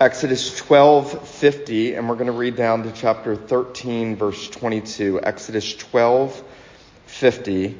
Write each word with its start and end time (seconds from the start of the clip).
Exodus 0.00 0.60
12:50 0.60 1.98
and 1.98 2.08
we're 2.08 2.14
going 2.14 2.28
to 2.28 2.32
read 2.32 2.54
down 2.54 2.84
to 2.84 2.92
chapter 2.92 3.34
13 3.34 4.14
verse 4.14 4.48
22. 4.48 5.18
Exodus 5.24 5.74
12:50 5.74 7.74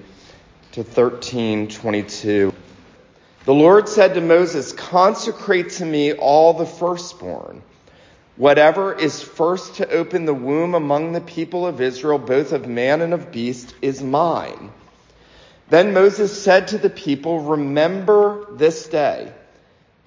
to 0.73 0.83
13:22. 0.83 2.53
The 3.45 3.55
Lord 3.55 3.89
said 3.89 4.15
to 4.15 4.21
Moses, 4.21 4.73
"Consecrate 4.73 5.71
to 5.75 5.85
me 5.85 6.13
all 6.13 6.55
the 6.55 6.67
firstborn, 6.67 7.63
whatever 8.37 8.93
is 8.93 9.23
first 9.23 9.77
to 9.77 9.89
open 9.89 10.25
the 10.25 10.35
womb 10.35 10.75
among 10.75 11.13
the 11.13 11.21
people 11.21 11.69
of 11.69 11.81
Israel, 11.81 12.19
both 12.19 12.53
of 12.53 12.67
man 12.67 13.01
and 13.01 13.15
of 13.15 13.31
beast, 13.31 13.75
is 13.81 14.03
mine." 14.03 14.73
Then 15.71 15.95
Moses 15.95 16.43
said 16.43 16.67
to 16.69 16.79
the 16.79 16.91
people, 16.91 17.43
"Remember 17.43 18.45
this 18.57 18.89
day 18.89 19.29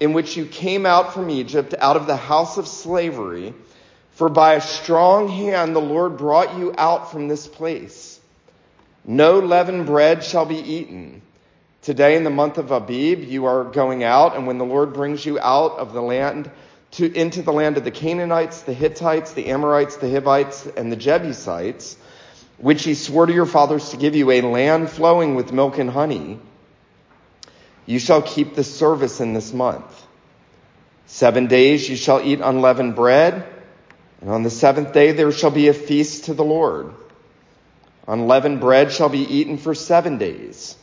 in 0.01 0.13
which 0.13 0.35
you 0.35 0.45
came 0.45 0.87
out 0.87 1.13
from 1.13 1.29
Egypt, 1.29 1.75
out 1.79 1.95
of 1.95 2.07
the 2.07 2.17
house 2.17 2.57
of 2.57 2.67
slavery, 2.67 3.53
for 4.09 4.29
by 4.29 4.55
a 4.55 4.61
strong 4.61 5.27
hand 5.27 5.75
the 5.75 5.79
Lord 5.79 6.17
brought 6.17 6.57
you 6.57 6.73
out 6.75 7.11
from 7.11 7.27
this 7.27 7.47
place. 7.47 8.19
No 9.05 9.37
leavened 9.37 9.85
bread 9.85 10.23
shall 10.23 10.45
be 10.45 10.57
eaten." 10.57 11.21
Today 11.83 12.15
in 12.15 12.23
the 12.23 12.31
month 12.31 12.57
of 12.57 12.71
Abib, 12.71 13.23
you 13.23 13.45
are 13.45 13.63
going 13.63 14.03
out, 14.03 14.35
and 14.35 14.47
when 14.47 14.57
the 14.57 14.65
Lord 14.65 14.93
brings 14.93 15.23
you 15.23 15.39
out 15.39 15.77
of 15.77 15.93
the 15.93 16.01
land 16.01 16.49
to, 16.93 17.11
into 17.15 17.43
the 17.43 17.53
land 17.53 17.77
of 17.77 17.83
the 17.83 17.91
Canaanites, 17.91 18.61
the 18.61 18.73
Hittites, 18.73 19.33
the 19.33 19.47
Amorites, 19.47 19.97
the 19.97 20.11
Hivites, 20.11 20.67
and 20.77 20.91
the 20.91 20.95
Jebusites, 20.95 21.95
which 22.57 22.83
he 22.83 22.95
swore 22.95 23.27
to 23.27 23.33
your 23.33 23.45
fathers 23.45 23.89
to 23.89 23.97
give 23.97 24.15
you 24.15 24.31
a 24.31 24.41
land 24.41 24.89
flowing 24.89 25.35
with 25.35 25.53
milk 25.53 25.77
and 25.77 25.91
honey, 25.91 26.39
you 27.85 27.99
shall 27.99 28.21
keep 28.21 28.55
the 28.55 28.63
service 28.63 29.19
in 29.19 29.33
this 29.33 29.53
month. 29.53 30.05
Seven 31.07 31.47
days 31.47 31.89
you 31.89 31.95
shall 31.95 32.21
eat 32.21 32.39
unleavened 32.41 32.95
bread, 32.95 33.45
and 34.21 34.29
on 34.29 34.43
the 34.43 34.49
seventh 34.49 34.93
day 34.93 35.11
there 35.11 35.31
shall 35.31 35.51
be 35.51 35.67
a 35.67 35.73
feast 35.73 36.25
to 36.25 36.33
the 36.33 36.43
Lord. 36.43 36.93
Unleavened 38.07 38.59
bread 38.59 38.91
shall 38.91 39.09
be 39.09 39.19
eaten 39.19 39.57
for 39.57 39.75
seven 39.75 40.17
days. 40.17 40.75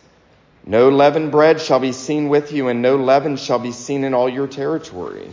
No 0.65 0.91
leavened 0.91 1.33
bread 1.33 1.61
shall 1.61 1.81
be 1.81 1.93
seen 1.93 2.29
with 2.29 2.53
you, 2.53 2.69
and 2.69 2.83
no 2.83 2.97
leaven 2.97 3.37
shall 3.37 3.59
be 3.59 3.73
seen 3.73 4.05
in 4.05 4.13
all 4.13 4.29
your 4.29 4.47
territory. 4.47 5.33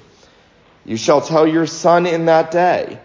You 0.86 0.98
shall 0.98 1.20
tell 1.20 1.46
your 1.48 1.68
son 1.68 2.06
in 2.06 2.26
that 2.28 2.52
day, 2.52 3.00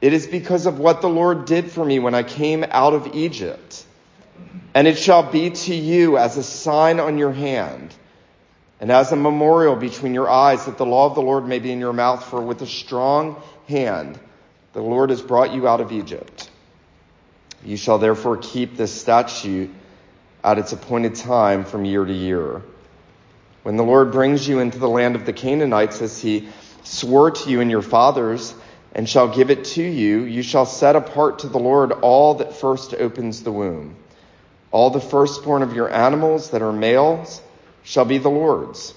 It 0.00 0.12
is 0.12 0.26
because 0.26 0.66
of 0.66 0.78
what 0.78 1.02
the 1.02 1.08
Lord 1.08 1.44
did 1.44 1.70
for 1.70 1.84
me 1.84 1.98
when 1.98 2.14
I 2.14 2.22
came 2.22 2.64
out 2.68 2.94
of 2.94 3.14
Egypt. 3.14 3.84
And 4.74 4.86
it 4.86 4.98
shall 4.98 5.30
be 5.30 5.50
to 5.50 5.74
you 5.74 6.18
as 6.18 6.36
a 6.36 6.42
sign 6.42 7.00
on 7.00 7.18
your 7.18 7.32
hand, 7.32 7.94
and 8.80 8.92
as 8.92 9.10
a 9.10 9.16
memorial 9.16 9.76
between 9.76 10.14
your 10.14 10.30
eyes, 10.30 10.66
that 10.66 10.78
the 10.78 10.86
law 10.86 11.06
of 11.06 11.14
the 11.14 11.22
Lord 11.22 11.46
may 11.46 11.58
be 11.58 11.72
in 11.72 11.80
your 11.80 11.92
mouth, 11.92 12.24
for 12.24 12.40
with 12.40 12.62
a 12.62 12.66
strong 12.66 13.42
hand 13.68 14.18
the 14.72 14.82
Lord 14.82 15.10
has 15.10 15.22
brought 15.22 15.52
you 15.52 15.66
out 15.66 15.80
of 15.80 15.90
Egypt. 15.90 16.50
You 17.64 17.76
shall 17.76 17.98
therefore 17.98 18.36
keep 18.36 18.76
this 18.76 18.92
statute 18.92 19.70
at 20.44 20.58
its 20.58 20.72
appointed 20.72 21.16
time 21.16 21.64
from 21.64 21.84
year 21.84 22.04
to 22.04 22.12
year. 22.12 22.62
When 23.64 23.76
the 23.76 23.84
Lord 23.84 24.12
brings 24.12 24.46
you 24.46 24.60
into 24.60 24.78
the 24.78 24.88
land 24.88 25.16
of 25.16 25.26
the 25.26 25.32
Canaanites, 25.32 26.00
as 26.00 26.20
he 26.20 26.48
swore 26.84 27.32
to 27.32 27.50
you 27.50 27.60
and 27.60 27.70
your 27.70 27.82
fathers, 27.82 28.54
and 28.94 29.08
shall 29.08 29.28
give 29.34 29.50
it 29.50 29.64
to 29.64 29.82
you, 29.82 30.22
you 30.22 30.42
shall 30.42 30.66
set 30.66 30.94
apart 30.94 31.40
to 31.40 31.48
the 31.48 31.58
Lord 31.58 31.92
all 31.92 32.34
that 32.34 32.54
first 32.54 32.94
opens 32.94 33.42
the 33.42 33.52
womb. 33.52 33.96
All 34.70 34.90
the 34.90 35.00
firstborn 35.00 35.62
of 35.62 35.74
your 35.74 35.90
animals 35.90 36.50
that 36.50 36.62
are 36.62 36.72
males 36.72 37.40
shall 37.84 38.04
be 38.04 38.18
the 38.18 38.28
Lord's. 38.28 38.94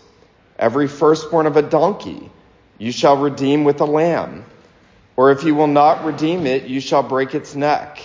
Every 0.59 0.87
firstborn 0.87 1.47
of 1.47 1.57
a 1.57 1.61
donkey 1.61 2.29
you 2.77 2.91
shall 2.91 3.17
redeem 3.17 3.63
with 3.63 3.79
a 3.81 3.85
lamb. 3.85 4.45
Or 5.15 5.31
if 5.31 5.43
you 5.43 5.55
will 5.55 5.67
not 5.67 6.03
redeem 6.03 6.45
it, 6.45 6.65
you 6.65 6.81
shall 6.81 7.03
break 7.03 7.33
its 7.33 7.55
neck. 7.55 7.99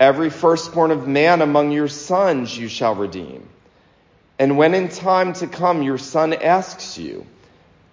Every 0.00 0.30
firstborn 0.30 0.90
of 0.90 1.06
man 1.06 1.42
among 1.42 1.70
your 1.70 1.88
sons 1.88 2.56
you 2.56 2.68
shall 2.68 2.94
redeem. 2.94 3.48
And 4.38 4.58
when 4.58 4.74
in 4.74 4.88
time 4.88 5.32
to 5.34 5.46
come 5.46 5.82
your 5.82 5.98
son 5.98 6.32
asks 6.32 6.98
you, 6.98 7.26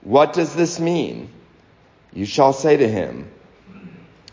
What 0.01 0.33
does 0.33 0.55
this 0.55 0.79
mean? 0.79 1.29
You 2.13 2.25
shall 2.25 2.53
say 2.53 2.77
to 2.77 2.87
him, 2.87 3.29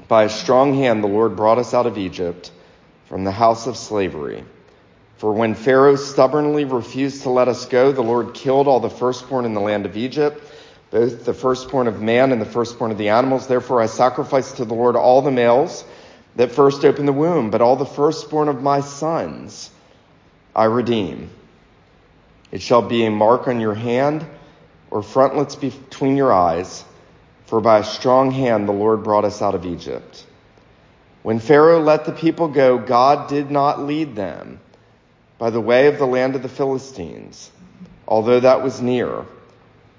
By 0.09 0.25
a 0.25 0.31
strong 0.31 0.75
hand 0.75 1.05
the 1.05 1.09
Lord 1.09 1.37
brought 1.37 1.59
us 1.59 1.75
out 1.75 1.87
of 1.87 1.99
Egypt 1.99 2.51
from 3.09 3.25
the 3.25 3.33
house 3.33 3.67
of 3.67 3.77
slavery. 3.77 4.45
For 5.17 5.33
when 5.33 5.55
Pharaoh 5.55 5.97
stubbornly 5.97 6.65
refused 6.65 7.23
to 7.23 7.31
let 7.31 7.49
us 7.49 7.65
go, 7.65 7.91
the 7.91 8.03
Lord 8.03 8.35
killed 8.35 8.69
all 8.69 8.81
the 8.81 8.91
firstborn 8.91 9.47
in 9.47 9.55
the 9.55 9.61
land 9.61 9.87
of 9.87 9.97
Egypt, 9.97 10.41
both 10.91 11.25
the 11.25 11.35
firstborn 11.35 11.89
of 11.89 12.01
man 12.01 12.33
and 12.33 12.41
the 12.41 12.47
firstborn 12.47 12.93
of 12.93 12.99
the 12.99 13.09
animals. 13.09 13.47
Therefore 13.47 13.81
I 13.81 13.87
sacrificed 13.87 14.59
to 14.59 14.65
the 14.65 14.75
Lord 14.75 14.95
all 14.95 15.23
the 15.23 15.31
males 15.31 15.85
that 16.37 16.53
first 16.53 16.85
opened 16.85 17.09
the 17.09 17.13
womb, 17.13 17.51
but 17.51 17.63
all 17.63 17.77
the 17.77 17.87
firstborn 17.87 18.49
of 18.49 18.63
my 18.63 18.81
sons 18.81 19.71
I 20.55 20.65
redeem. 20.65 21.31
It 22.53 22.63
shall 22.63 22.83
be 22.83 23.05
a 23.05 23.11
mark 23.11 23.49
on 23.49 23.61
your 23.61 23.75
hand 23.75 24.25
or 24.91 25.03
frontlets 25.03 25.57
between 25.57 26.17
your 26.17 26.33
eyes, 26.33 26.85
for 27.47 27.61
by 27.61 27.79
a 27.79 27.85
strong 27.85 28.31
hand 28.31 28.69
the 28.69 28.73
Lord 28.73 29.03
brought 29.03 29.25
us 29.25 29.43
out 29.43 29.55
of 29.55 29.67
Egypt. 29.67 30.25
When 31.23 31.41
Pharaoh 31.41 31.81
let 31.81 32.05
the 32.05 32.13
people 32.13 32.49
go, 32.49 32.79
God 32.79 33.29
did 33.29 33.51
not 33.51 33.81
lead 33.81 34.15
them 34.15 34.61
by 35.39 35.51
the 35.51 35.61
way 35.61 35.87
of 35.87 35.99
the 35.99 36.07
land 36.07 36.37
of 36.37 36.43
the 36.43 36.49
Philistines, 36.49 37.51
although 38.07 38.41
that 38.41 38.63
was 38.63 38.81
near. 38.81 39.25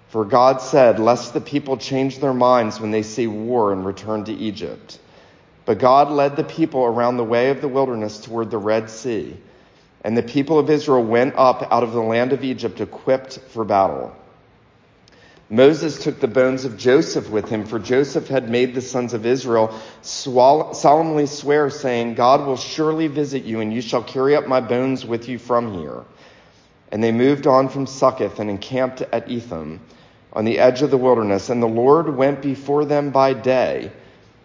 For 0.09 0.25
God 0.25 0.61
said, 0.61 0.99
Lest 0.99 1.33
the 1.33 1.41
people 1.41 1.77
change 1.77 2.19
their 2.19 2.33
minds 2.33 2.79
when 2.79 2.91
they 2.91 3.03
see 3.03 3.27
war 3.27 3.71
and 3.71 3.85
return 3.85 4.25
to 4.25 4.33
Egypt. 4.33 4.99
But 5.65 5.77
God 5.77 6.09
led 6.09 6.35
the 6.35 6.43
people 6.43 6.83
around 6.83 7.17
the 7.17 7.23
way 7.23 7.51
of 7.51 7.61
the 7.61 7.67
wilderness 7.67 8.19
toward 8.19 8.49
the 8.49 8.57
Red 8.57 8.89
Sea. 8.89 9.37
And 10.03 10.17
the 10.17 10.23
people 10.23 10.57
of 10.57 10.69
Israel 10.69 11.03
went 11.03 11.35
up 11.35 11.67
out 11.71 11.83
of 11.83 11.91
the 11.91 12.01
land 12.01 12.33
of 12.33 12.43
Egypt 12.43 12.81
equipped 12.81 13.37
for 13.49 13.63
battle. 13.63 14.15
Moses 15.51 16.03
took 16.03 16.19
the 16.19 16.27
bones 16.27 16.63
of 16.65 16.77
Joseph 16.77 17.27
with 17.29 17.49
him, 17.49 17.65
for 17.65 17.79
Joseph 17.79 18.27
had 18.27 18.51
made 18.51 18.75
the 18.75 18.81
sons 18.81 19.15
of 19.15 19.25
Israel 19.25 19.73
solemnly 20.03 21.25
swear, 21.25 21.71
saying, 21.71 22.13
God 22.13 22.45
will 22.45 22.55
surely 22.55 23.07
visit 23.07 23.45
you, 23.45 23.59
and 23.59 23.73
you 23.73 23.81
shall 23.81 24.03
carry 24.03 24.35
up 24.35 24.47
my 24.47 24.61
bones 24.61 25.03
with 25.03 25.27
you 25.27 25.39
from 25.39 25.73
here. 25.73 26.03
And 26.91 27.03
they 27.03 27.11
moved 27.11 27.47
on 27.47 27.69
from 27.69 27.87
Succoth 27.87 28.39
and 28.39 28.49
encamped 28.49 29.01
at 29.01 29.27
Etham 29.27 29.81
on 30.33 30.45
the 30.45 30.59
edge 30.59 30.83
of 30.83 30.91
the 30.91 30.97
wilderness. 30.97 31.49
And 31.49 31.63
the 31.63 31.67
Lord 31.67 32.15
went 32.15 32.43
before 32.43 32.85
them 32.85 33.09
by 33.09 33.33
day 33.33 33.91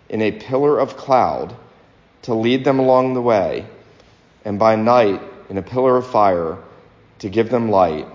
in 0.08 0.22
a 0.22 0.32
pillar 0.32 0.78
of 0.78 0.96
cloud 0.96 1.54
to 2.22 2.32
lead 2.34 2.64
them 2.64 2.78
along 2.78 3.12
the 3.12 3.20
way, 3.20 3.66
and 4.42 4.58
by 4.58 4.76
night 4.76 5.20
in 5.50 5.58
a 5.58 5.62
pillar 5.62 5.98
of 5.98 6.06
fire 6.06 6.56
to 7.18 7.28
give 7.28 7.50
them 7.50 7.70
light, 7.70 8.08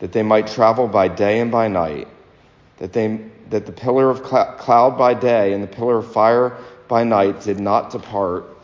that 0.00 0.12
they 0.12 0.22
might 0.22 0.46
travel 0.48 0.88
by 0.88 1.08
day 1.08 1.40
and 1.40 1.50
by 1.50 1.68
night, 1.68 2.06
that 2.78 2.92
they 2.92 3.20
that 3.50 3.66
the 3.66 3.72
pillar 3.72 4.10
of 4.10 4.22
cloud 4.22 4.98
by 4.98 5.14
day 5.14 5.52
and 5.52 5.62
the 5.62 5.68
pillar 5.68 5.98
of 5.98 6.12
fire 6.12 6.56
by 6.86 7.04
night 7.04 7.40
did 7.42 7.58
not 7.58 7.90
depart 7.90 8.56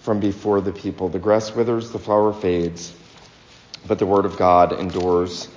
from 0.00 0.20
before 0.20 0.60
the 0.60 0.72
people. 0.72 1.08
The 1.08 1.18
grass 1.18 1.54
withers, 1.54 1.90
the 1.90 1.98
flower 1.98 2.32
fades, 2.32 2.94
but 3.86 3.98
the 3.98 4.06
word 4.06 4.24
of 4.24 4.36
God 4.36 4.72
endures 4.72 5.48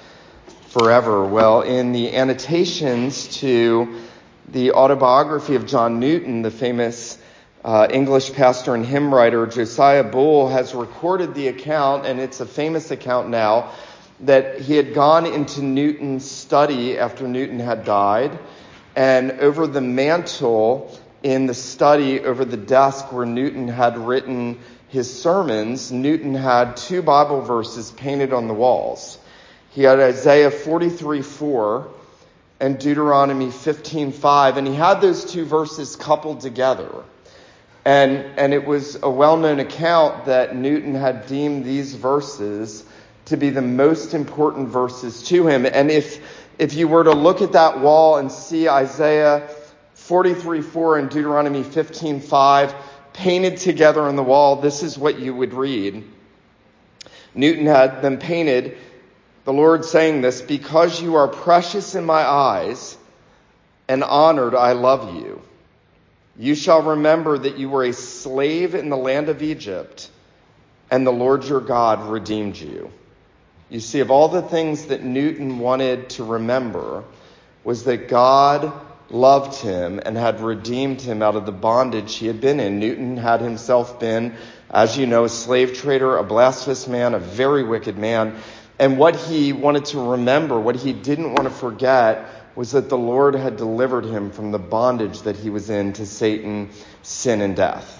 forever. 0.67 1.25
Well, 1.25 1.61
in 1.61 1.93
the 1.93 2.16
annotations 2.16 3.39
to 3.39 4.01
the 4.49 4.73
autobiography 4.73 5.55
of 5.55 5.66
John 5.66 5.99
Newton, 5.99 6.41
the 6.41 6.51
famous 6.51 7.17
uh, 7.63 7.87
English 7.89 8.33
pastor 8.33 8.75
and 8.75 8.85
hymn 8.85 9.13
writer 9.13 9.47
Josiah 9.47 10.03
Bull 10.03 10.49
has 10.49 10.75
recorded 10.75 11.33
the 11.33 11.47
account, 11.47 12.05
and 12.05 12.19
it's 12.19 12.39
a 12.39 12.45
famous 12.45 12.91
account 12.91 13.29
now, 13.29 13.72
that 14.21 14.61
he 14.61 14.75
had 14.75 14.93
gone 14.93 15.25
into 15.25 15.61
Newton's 15.61 16.29
study 16.29 16.97
after 16.97 17.27
Newton 17.27 17.59
had 17.59 17.85
died, 17.85 18.37
and 18.95 19.31
over 19.33 19.67
the 19.67 19.81
mantel 19.81 20.97
in 21.22 21.47
the 21.47 21.53
study, 21.53 22.22
over 22.22 22.45
the 22.45 22.57
desk 22.57 23.11
where 23.11 23.25
Newton 23.25 23.67
had 23.67 23.97
written 23.97 24.59
his 24.87 25.22
sermons, 25.22 25.91
Newton 25.91 26.34
had 26.35 26.78
two 26.78 27.01
Bible 27.01 27.41
verses 27.41 27.91
painted 27.91 28.31
on 28.31 28.47
the 28.47 28.53
walls. 28.53 29.17
He 29.72 29.84
had 29.84 29.99
Isaiah 29.99 30.51
43 30.51 31.22
4 31.22 31.87
and 32.61 32.79
Deuteronomy 32.79 33.47
15:5 33.47 34.55
and 34.55 34.67
he 34.67 34.73
had 34.73 35.01
those 35.01 35.25
two 35.25 35.43
verses 35.45 35.97
coupled 35.97 36.40
together. 36.40 36.90
And 37.84 38.25
and 38.37 38.53
it 38.53 38.66
was 38.66 38.97
a 39.03 39.09
well-known 39.09 39.59
account 39.59 40.25
that 40.25 40.55
Newton 40.55 40.95
had 40.95 41.28
deemed 41.28 41.66
these 41.66 41.93
verses 41.93 42.85
to 43.25 43.37
be 43.37 43.49
the 43.49 43.61
most 43.61 44.13
important 44.13 44.69
verses 44.69 45.23
to 45.23 45.47
him. 45.47 45.66
And 45.66 45.91
if 45.91 46.19
if 46.57 46.73
you 46.73 46.87
were 46.87 47.03
to 47.03 47.13
look 47.13 47.41
at 47.41 47.51
that 47.53 47.79
wall 47.79 48.17
and 48.17 48.31
see 48.31 48.69
Isaiah 48.69 49.49
43:4 49.95 50.99
and 50.99 51.09
Deuteronomy 51.09 51.63
15:5 51.63 52.73
painted 53.13 53.57
together 53.57 54.01
on 54.01 54.16
the 54.16 54.23
wall, 54.23 54.57
this 54.57 54.83
is 54.83 54.97
what 54.97 55.19
you 55.19 55.33
would 55.35 55.53
read. 55.53 56.03
Newton 57.33 57.66
had 57.66 58.01
them 58.01 58.17
painted 58.17 58.77
the 59.45 59.53
Lord 59.53 59.85
saying 59.85 60.21
this, 60.21 60.41
because 60.41 60.99
you 60.99 61.16
are 61.16 61.28
precious 61.28 61.93
in 61.93 62.03
my 62.03 62.23
eyes, 62.23 62.97
and 63.87 64.03
honored, 64.03 64.55
I 64.55 64.71
love 64.71 65.16
you. 65.16 65.39
You 66.37 66.55
shall 66.55 66.81
remember 66.81 67.37
that 67.37 67.57
you 67.57 67.69
were 67.69 67.83
a 67.83 67.93
slave 67.93 68.73
in 68.73 68.89
the 68.89 68.97
land 68.97 69.29
of 69.29 69.43
Egypt, 69.43 70.09
and 70.89 71.05
the 71.05 71.11
Lord 71.11 71.43
your 71.45 71.61
God 71.61 72.09
redeemed 72.09 72.57
you. 72.57 72.91
You 73.70 73.79
see, 73.79 74.00
of 74.00 74.12
all 74.12 74.28
the 74.28 74.44
things 74.44 74.85
that 74.85 75.03
Newton 75.03 75.59
wanted 75.59 76.09
to 76.12 76.23
remember, 76.23 77.03
was 77.64 77.84
that 77.85 78.08
God 78.08 78.72
loved 79.09 79.59
him 79.62 80.00
and 80.06 80.16
had 80.16 80.40
redeemed 80.40 81.02
him 81.02 81.22
out 81.22 81.35
of 81.35 81.46
the 81.46 81.52
bondage 81.52 82.16
he 82.16 82.28
had 82.28 82.41
been 82.41 82.59
in. 82.59 82.79
Newton 82.79 83.17
had 83.17 83.41
himself 83.41 84.00
been, 84.00 84.35
as 84.70 84.97
you 84.97 85.08
know, 85.08 85.26
a 85.26 85.29
slave 85.29 85.73
trader, 85.73 86.17
a 86.17 86.23
blasphemous 86.23 86.88
man, 86.88 87.14
a 87.14 87.20
very 87.20 87.64
wicked 87.64 87.97
man. 87.97 88.35
And 88.78 88.97
what 88.97 89.16
he 89.16 89.53
wanted 89.53 89.85
to 89.85 90.12
remember, 90.12 90.59
what 90.59 90.76
he 90.76 90.94
didn't 90.94 91.34
want 91.34 91.44
to 91.44 91.50
forget, 91.50 92.28
was 92.56 92.72
that 92.72 92.90
the 92.90 92.97
Lord 92.97 93.35
had 93.35 93.58
delivered 93.58 94.06
him 94.06 94.32
from 94.32 94.52
the 94.52 94.59
bondage 94.59 95.22
that 95.23 95.35
he 95.35 95.50
was 95.50 95.70
in 95.70 95.94
to 95.94 96.06
Satan, 96.06 96.70
sin, 97.02 97.41
and 97.41 97.56
death. 97.56 97.94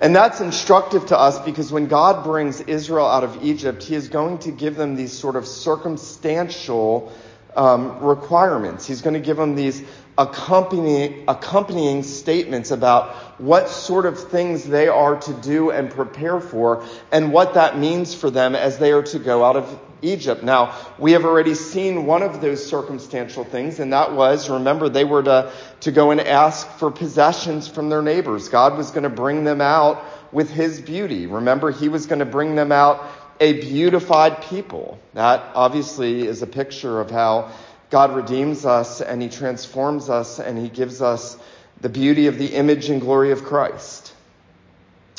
And 0.00 0.16
that's 0.16 0.40
instructive 0.40 1.06
to 1.06 1.18
us 1.18 1.38
because 1.40 1.70
when 1.70 1.86
God 1.86 2.24
brings 2.24 2.62
Israel 2.62 3.06
out 3.06 3.22
of 3.22 3.44
Egypt, 3.44 3.82
he 3.82 3.94
is 3.94 4.08
going 4.08 4.38
to 4.38 4.50
give 4.50 4.74
them 4.74 4.96
these 4.96 5.12
sort 5.12 5.36
of 5.36 5.46
circumstantial 5.46 7.12
um, 7.54 8.02
requirements. 8.02 8.86
He's 8.86 9.02
going 9.02 9.14
to 9.14 9.20
give 9.20 9.36
them 9.36 9.54
these 9.56 9.82
accompanying, 10.20 11.24
accompanying 11.28 12.02
statements 12.02 12.70
about 12.70 13.14
what 13.40 13.70
sort 13.70 14.04
of 14.04 14.30
things 14.30 14.64
they 14.64 14.86
are 14.86 15.18
to 15.18 15.32
do 15.32 15.70
and 15.70 15.90
prepare 15.90 16.40
for 16.40 16.84
and 17.10 17.32
what 17.32 17.54
that 17.54 17.78
means 17.78 18.14
for 18.14 18.30
them 18.30 18.54
as 18.54 18.76
they 18.76 18.92
are 18.92 19.02
to 19.02 19.18
go 19.18 19.42
out 19.42 19.56
of 19.56 19.80
Egypt. 20.02 20.42
Now, 20.42 20.76
we 20.98 21.12
have 21.12 21.24
already 21.24 21.54
seen 21.54 22.04
one 22.04 22.22
of 22.22 22.42
those 22.42 22.64
circumstantial 22.64 23.44
things, 23.44 23.80
and 23.80 23.94
that 23.94 24.12
was, 24.12 24.50
remember, 24.50 24.90
they 24.90 25.04
were 25.04 25.22
to, 25.22 25.52
to 25.80 25.90
go 25.90 26.10
and 26.10 26.20
ask 26.20 26.68
for 26.78 26.90
possessions 26.90 27.66
from 27.66 27.88
their 27.88 28.02
neighbors. 28.02 28.50
God 28.50 28.76
was 28.76 28.90
going 28.90 29.04
to 29.04 29.10
bring 29.10 29.44
them 29.44 29.62
out 29.62 30.04
with 30.32 30.50
his 30.50 30.82
beauty. 30.82 31.26
Remember, 31.26 31.70
he 31.70 31.88
was 31.88 32.04
going 32.06 32.18
to 32.18 32.26
bring 32.26 32.56
them 32.56 32.72
out 32.72 33.02
a 33.40 33.54
beautified 33.54 34.42
people. 34.42 34.98
That 35.14 35.42
obviously 35.54 36.26
is 36.26 36.42
a 36.42 36.46
picture 36.46 37.00
of 37.00 37.10
how 37.10 37.50
God 37.90 38.14
redeems 38.14 38.64
us 38.64 39.00
and 39.00 39.20
he 39.20 39.28
transforms 39.28 40.08
us 40.08 40.38
and 40.38 40.56
he 40.56 40.68
gives 40.68 41.02
us 41.02 41.36
the 41.80 41.88
beauty 41.88 42.28
of 42.28 42.38
the 42.38 42.54
image 42.54 42.88
and 42.88 43.00
glory 43.00 43.32
of 43.32 43.44
Christ. 43.44 44.14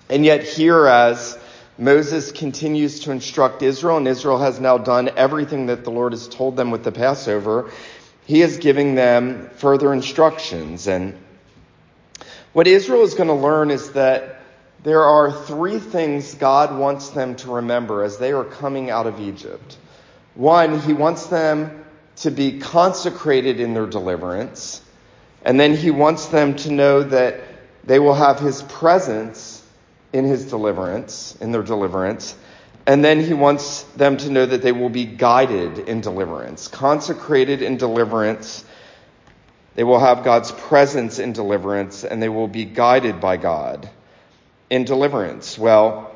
And 0.09 0.25
yet 0.25 0.43
here 0.43 0.87
as 0.87 1.37
Moses 1.77 2.31
continues 2.31 3.01
to 3.01 3.11
instruct 3.11 3.61
Israel, 3.61 3.97
and 3.97 4.07
Israel 4.07 4.37
has 4.37 4.59
now 4.59 4.77
done 4.77 5.09
everything 5.15 5.67
that 5.67 5.83
the 5.83 5.89
Lord 5.89 6.13
has 6.13 6.27
told 6.27 6.55
them 6.55 6.69
with 6.69 6.83
the 6.83 6.91
Passover. 6.91 7.71
He 8.25 8.41
is 8.41 8.57
giving 8.57 8.95
them 8.95 9.49
further 9.55 9.91
instructions. 9.93 10.87
And 10.87 11.17
what 12.53 12.67
Israel 12.67 13.01
is 13.01 13.15
going 13.15 13.29
to 13.29 13.33
learn 13.33 13.71
is 13.71 13.93
that 13.93 14.41
there 14.83 15.03
are 15.03 15.31
three 15.31 15.79
things 15.79 16.35
God 16.35 16.77
wants 16.77 17.09
them 17.09 17.35
to 17.37 17.55
remember 17.55 18.03
as 18.03 18.17
they 18.17 18.31
are 18.31 18.43
coming 18.43 18.89
out 18.89 19.07
of 19.07 19.19
Egypt. 19.19 19.77
One, 20.35 20.79
He 20.79 20.93
wants 20.93 21.27
them 21.27 21.80
to 22.17 22.31
be 22.31 22.59
consecrated 22.59 23.59
in 23.59 23.73
their 23.73 23.87
deliverance. 23.87 24.81
And 25.43 25.59
then 25.59 25.75
He 25.75 25.91
wants 25.91 26.27
them 26.27 26.55
to 26.57 26.71
know 26.71 27.03
that 27.03 27.41
they 27.83 27.99
will 27.99 28.13
have 28.13 28.39
His 28.39 28.61
presence 28.63 29.61
in 30.13 30.25
his 30.25 30.45
deliverance, 30.45 31.37
in 31.41 31.51
their 31.51 31.63
deliverance. 31.63 32.35
And 32.85 33.03
then 33.03 33.23
he 33.23 33.33
wants 33.33 33.83
them 33.95 34.17
to 34.17 34.29
know 34.29 34.45
that 34.45 34.61
they 34.61 34.71
will 34.71 34.89
be 34.89 35.05
guided 35.05 35.79
in 35.79 36.01
deliverance, 36.01 36.67
consecrated 36.67 37.61
in 37.61 37.77
deliverance. 37.77 38.65
They 39.75 39.83
will 39.83 39.99
have 39.99 40.23
God's 40.23 40.51
presence 40.51 41.19
in 41.19 41.33
deliverance, 41.33 42.03
and 42.03 42.21
they 42.21 42.29
will 42.29 42.47
be 42.47 42.65
guided 42.65 43.21
by 43.21 43.37
God 43.37 43.89
in 44.69 44.83
deliverance. 44.83 45.57
Well, 45.57 46.13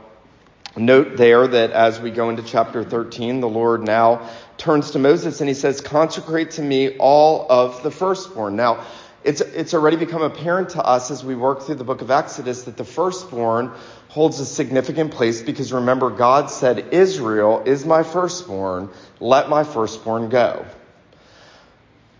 note 0.75 1.17
there 1.17 1.47
that 1.47 1.71
as 1.71 2.01
we 2.01 2.11
go 2.11 2.29
into 2.29 2.43
chapter 2.43 2.83
13, 2.83 3.39
the 3.39 3.49
Lord 3.49 3.83
now 3.83 4.29
turns 4.57 4.91
to 4.91 4.99
Moses 4.99 5.41
and 5.41 5.47
he 5.47 5.53
says, 5.53 5.81
Consecrate 5.81 6.51
to 6.51 6.61
me 6.61 6.97
all 6.97 7.45
of 7.49 7.83
the 7.83 7.91
firstborn. 7.91 8.55
Now, 8.55 8.85
it's, 9.23 9.41
it's 9.41 9.73
already 9.73 9.97
become 9.97 10.21
apparent 10.21 10.69
to 10.69 10.85
us 10.85 11.09
as 11.09 11.23
we 11.23 11.35
work 11.35 11.63
through 11.63 11.75
the 11.75 11.83
book 11.83 12.01
of 12.01 12.11
Exodus 12.11 12.63
that 12.63 12.77
the 12.77 12.85
firstborn 12.85 13.71
holds 14.07 14.39
a 14.39 14.45
significant 14.45 15.11
place 15.11 15.41
because 15.41 15.73
remember, 15.73 16.11
God 16.11 16.51
said, 16.51 16.93
Israel 16.93 17.63
is 17.65 17.85
my 17.85 18.03
firstborn, 18.03 18.89
let 19.19 19.49
my 19.49 19.63
firstborn 19.63 20.29
go. 20.29 20.65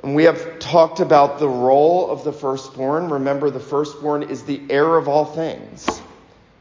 And 0.03 0.15
we 0.15 0.23
have 0.25 0.59
talked 0.59 0.99
about 0.99 1.39
the 1.39 1.47
role 1.47 2.09
of 2.09 2.23
the 2.23 2.33
firstborn. 2.33 3.09
Remember, 3.09 3.49
the 3.49 3.59
firstborn 3.59 4.23
is 4.23 4.43
the 4.43 4.61
heir 4.69 4.97
of 4.97 5.07
all 5.07 5.25
things. 5.25 5.87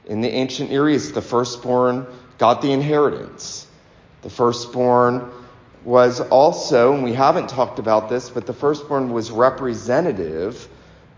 In 0.06 0.20
the 0.20 0.30
ancient 0.30 0.70
Near 0.70 0.88
East, 0.88 1.14
the 1.14 1.22
firstborn 1.22 2.06
got 2.38 2.62
the 2.62 2.72
inheritance. 2.72 3.66
The 4.22 4.30
firstborn 4.30 5.30
was 5.84 6.20
also, 6.20 6.94
and 6.94 7.04
we 7.04 7.12
haven't 7.12 7.48
talked 7.48 7.78
about 7.78 8.08
this, 8.08 8.30
but 8.30 8.46
the 8.46 8.52
firstborn 8.52 9.12
was 9.12 9.30
representative 9.30 10.68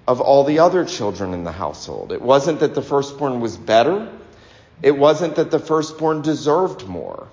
of 0.09 0.21
all 0.21 0.45
the 0.45 0.59
other 0.59 0.85
children 0.85 1.35
in 1.35 1.45
the 1.45 1.53
household. 1.53 2.13
It 2.13 2.23
wasn't 2.23 2.61
that 2.61 2.75
the 2.75 2.83
firstborn 2.83 3.41
was 3.41 3.57
better. 3.57 4.13
It 4.83 4.97
wasn't 4.97 5.37
that 5.37 5.51
the 5.51 5.59
firstborn 5.59 6.23
deserved 6.23 6.87
more. 6.87 7.29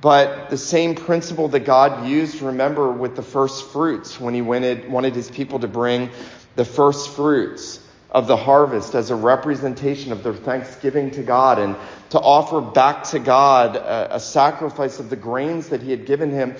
But 0.00 0.50
the 0.50 0.58
same 0.58 0.94
principle 0.94 1.48
that 1.48 1.60
God 1.60 2.06
used, 2.06 2.42
remember, 2.42 2.90
with 2.90 3.16
the 3.16 3.22
first 3.22 3.70
fruits 3.70 4.20
when 4.20 4.34
he 4.34 4.42
wanted, 4.42 4.90
wanted 4.90 5.14
his 5.14 5.30
people 5.30 5.60
to 5.60 5.68
bring 5.68 6.10
the 6.56 6.64
first 6.64 7.10
fruits 7.10 7.80
of 8.14 8.28
the 8.28 8.36
harvest 8.36 8.94
as 8.94 9.10
a 9.10 9.16
representation 9.16 10.12
of 10.12 10.22
their 10.22 10.32
thanksgiving 10.32 11.10
to 11.10 11.22
God 11.24 11.58
and 11.58 11.74
to 12.10 12.20
offer 12.20 12.60
back 12.60 13.02
to 13.02 13.18
God 13.18 13.74
a, 13.74 14.14
a, 14.14 14.20
sacrifice 14.20 15.00
of 15.00 15.10
the 15.10 15.16
grains 15.16 15.70
that 15.70 15.82
he 15.82 15.90
had 15.90 16.06
given 16.06 16.30
him 16.30 16.54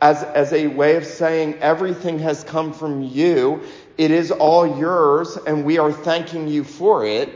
as, 0.00 0.22
as 0.22 0.52
a 0.52 0.68
way 0.68 0.94
of 0.94 1.04
saying 1.04 1.54
everything 1.54 2.20
has 2.20 2.44
come 2.44 2.72
from 2.72 3.02
you. 3.02 3.60
It 3.98 4.12
is 4.12 4.30
all 4.30 4.78
yours 4.78 5.36
and 5.36 5.64
we 5.64 5.78
are 5.78 5.92
thanking 5.92 6.46
you 6.46 6.62
for 6.62 7.04
it. 7.04 7.28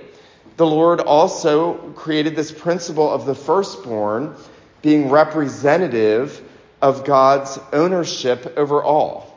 The 0.56 0.66
Lord 0.66 1.00
also 1.00 1.90
created 1.94 2.36
this 2.36 2.52
principle 2.52 3.10
of 3.10 3.26
the 3.26 3.34
firstborn 3.34 4.36
being 4.82 5.10
representative 5.10 6.40
of 6.80 7.04
God's 7.04 7.58
ownership 7.72 8.56
over 8.56 8.84
all. 8.84 9.36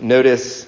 Notice 0.00 0.66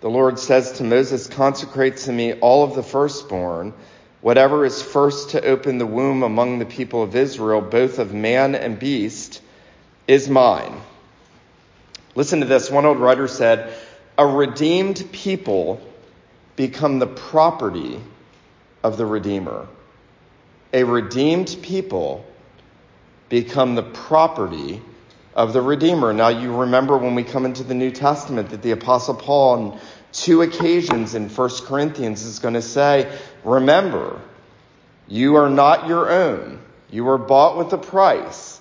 the 0.00 0.10
Lord 0.10 0.38
says 0.38 0.72
to 0.72 0.84
Moses, 0.84 1.26
Consecrate 1.26 1.98
to 1.98 2.12
me 2.12 2.34
all 2.34 2.64
of 2.64 2.74
the 2.74 2.82
firstborn, 2.82 3.74
whatever 4.20 4.64
is 4.64 4.82
first 4.82 5.30
to 5.30 5.44
open 5.44 5.78
the 5.78 5.86
womb 5.86 6.22
among 6.22 6.58
the 6.58 6.66
people 6.66 7.02
of 7.02 7.14
Israel, 7.14 7.60
both 7.60 7.98
of 7.98 8.14
man 8.14 8.54
and 8.54 8.78
beast, 8.78 9.42
is 10.08 10.28
mine. 10.28 10.80
Listen 12.14 12.40
to 12.40 12.46
this. 12.46 12.70
One 12.70 12.86
old 12.86 12.98
writer 12.98 13.28
said, 13.28 13.72
A 14.18 14.26
redeemed 14.26 15.04
people 15.12 15.80
become 16.56 16.98
the 16.98 17.06
property 17.06 18.00
of 18.82 18.96
the 18.96 19.06
Redeemer. 19.06 19.68
A 20.72 20.84
redeemed 20.84 21.56
people 21.62 22.24
become 23.28 23.74
the 23.74 23.82
property 23.82 24.82
of 25.40 25.54
the 25.54 25.62
Redeemer. 25.62 26.12
Now, 26.12 26.28
you 26.28 26.54
remember 26.54 26.98
when 26.98 27.14
we 27.14 27.24
come 27.24 27.46
into 27.46 27.64
the 27.64 27.72
New 27.72 27.90
Testament 27.90 28.50
that 28.50 28.60
the 28.60 28.72
Apostle 28.72 29.14
Paul, 29.14 29.72
on 29.72 29.80
two 30.12 30.42
occasions 30.42 31.14
in 31.14 31.30
1 31.30 31.50
Corinthians, 31.64 32.24
is 32.24 32.40
going 32.40 32.54
to 32.54 32.62
say, 32.62 33.10
Remember, 33.42 34.20
you 35.08 35.36
are 35.36 35.48
not 35.48 35.88
your 35.88 36.10
own. 36.10 36.60
You 36.90 37.04
were 37.04 37.16
bought 37.16 37.56
with 37.56 37.72
a 37.72 37.78
price. 37.78 38.60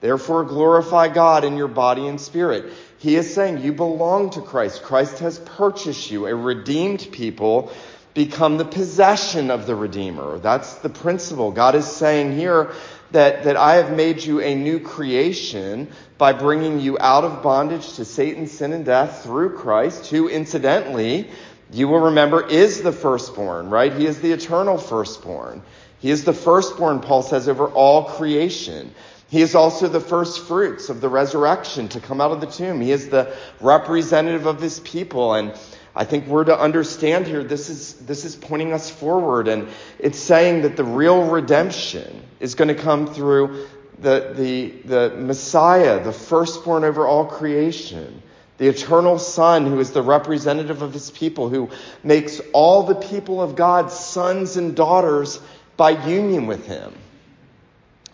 Therefore, 0.00 0.44
glorify 0.44 1.08
God 1.08 1.44
in 1.44 1.56
your 1.56 1.68
body 1.68 2.06
and 2.06 2.20
spirit. 2.20 2.72
He 2.98 3.16
is 3.16 3.34
saying 3.34 3.58
you 3.58 3.72
belong 3.72 4.30
to 4.30 4.40
Christ. 4.40 4.84
Christ 4.84 5.18
has 5.18 5.40
purchased 5.40 6.12
you, 6.12 6.26
a 6.26 6.34
redeemed 6.34 7.08
people 7.10 7.72
become 8.14 8.56
the 8.56 8.64
possession 8.64 9.50
of 9.50 9.66
the 9.66 9.74
Redeemer. 9.74 10.38
That's 10.38 10.74
the 10.76 10.88
principle. 10.88 11.50
God 11.50 11.74
is 11.74 11.86
saying 11.86 12.36
here 12.36 12.72
that, 13.12 13.44
that 13.44 13.56
I 13.56 13.76
have 13.76 13.94
made 13.94 14.22
you 14.22 14.40
a 14.40 14.54
new 14.54 14.80
creation 14.80 15.88
by 16.18 16.32
bringing 16.32 16.80
you 16.80 16.98
out 16.98 17.24
of 17.24 17.42
bondage 17.42 17.94
to 17.94 18.04
Satan, 18.04 18.46
sin, 18.46 18.72
and 18.72 18.84
death 18.84 19.22
through 19.22 19.56
Christ, 19.56 20.06
who 20.10 20.28
incidentally, 20.28 21.28
you 21.72 21.88
will 21.88 22.00
remember, 22.00 22.46
is 22.46 22.82
the 22.82 22.92
firstborn, 22.92 23.70
right? 23.70 23.92
He 23.92 24.06
is 24.06 24.20
the 24.20 24.32
eternal 24.32 24.78
firstborn. 24.78 25.62
He 25.98 26.10
is 26.10 26.24
the 26.24 26.32
firstborn, 26.32 27.00
Paul 27.00 27.22
says, 27.22 27.48
over 27.48 27.68
all 27.68 28.04
creation. 28.04 28.94
He 29.28 29.42
is 29.42 29.54
also 29.54 29.86
the 29.86 30.00
first 30.00 30.46
fruits 30.46 30.88
of 30.88 31.00
the 31.00 31.08
resurrection 31.08 31.88
to 31.90 32.00
come 32.00 32.20
out 32.20 32.32
of 32.32 32.40
the 32.40 32.48
tomb. 32.48 32.80
He 32.80 32.90
is 32.90 33.10
the 33.10 33.34
representative 33.60 34.46
of 34.46 34.60
his 34.60 34.80
people. 34.80 35.34
And 35.34 35.54
I 35.94 36.04
think 36.04 36.26
we're 36.26 36.44
to 36.44 36.58
understand 36.58 37.26
here 37.26 37.42
this 37.42 37.68
is, 37.68 37.94
this 37.94 38.24
is 38.24 38.36
pointing 38.36 38.72
us 38.72 38.88
forward 38.88 39.48
and 39.48 39.68
it's 39.98 40.18
saying 40.18 40.62
that 40.62 40.76
the 40.76 40.84
real 40.84 41.28
redemption 41.28 42.22
is 42.38 42.54
going 42.54 42.68
to 42.68 42.74
come 42.74 43.06
through 43.06 43.66
the, 43.98 44.32
the, 44.34 44.70
the 44.84 45.16
Messiah, 45.16 46.02
the 46.02 46.12
firstborn 46.12 46.84
over 46.84 47.06
all 47.06 47.26
creation, 47.26 48.22
the 48.58 48.68
eternal 48.68 49.18
Son 49.18 49.66
who 49.66 49.80
is 49.80 49.90
the 49.90 50.02
representative 50.02 50.82
of 50.82 50.92
his 50.92 51.10
people, 51.10 51.48
who 51.48 51.70
makes 52.04 52.40
all 52.52 52.84
the 52.84 52.94
people 52.94 53.42
of 53.42 53.56
God 53.56 53.90
sons 53.90 54.56
and 54.56 54.76
daughters 54.76 55.40
by 55.76 55.90
union 56.06 56.46
with 56.46 56.66
him. 56.66 56.94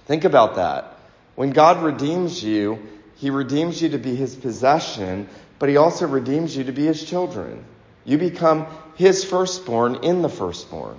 Think 0.07 0.25
about 0.25 0.57
that. 0.57 0.97
When 1.35 1.51
God 1.51 1.83
redeems 1.83 2.43
you, 2.43 2.81
he 3.17 3.31
redeems 3.31 3.81
you 3.81 3.91
to 3.91 3.99
be 3.99 4.15
his 4.15 4.35
possession, 4.35 5.29
but 5.59 5.69
he 5.69 5.77
also 5.77 6.07
redeems 6.07 6.57
you 6.57 6.65
to 6.65 6.73
be 6.73 6.87
his 6.87 7.05
children. 7.05 7.65
You 8.05 8.19
become 8.19 8.67
his 8.97 9.25
firstborn 9.25 9.97
in 9.97 10.23
the 10.23 10.29
firstborn. 10.29 10.97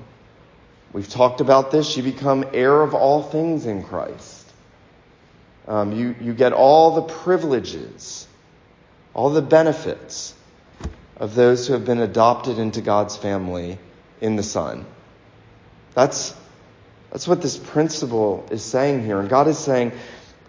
We've 0.94 1.08
talked 1.08 1.42
about 1.42 1.72
this. 1.72 1.96
You 1.98 2.04
become 2.04 2.46
heir 2.54 2.82
of 2.82 2.94
all 2.94 3.24
things 3.24 3.66
in 3.66 3.84
Christ. 3.84 4.46
Um, 5.68 5.92
you, 5.92 6.16
you 6.22 6.34
get 6.34 6.54
all 6.54 6.96
the 6.96 7.02
privileges 7.02 8.28
all 9.18 9.32
the 9.32 9.42
benefits 9.42 10.36
of 11.18 11.34
those 11.34 11.66
who 11.66 11.74
have 11.74 11.84
been 11.84 12.00
adopted 12.00 12.60
into 12.60 12.82
God's 12.82 13.18
family 13.18 13.80
in 14.22 14.36
the 14.36 14.44
Son. 14.44 14.86
That's, 15.96 16.36
that's 17.12 17.28
what 17.28 17.42
this 17.42 17.58
principle 17.58 18.48
is 18.52 18.64
saying 18.64 19.04
here. 19.04 19.20
And 19.20 19.28
God 19.28 19.48
is 19.48 19.58
saying, 19.58 19.92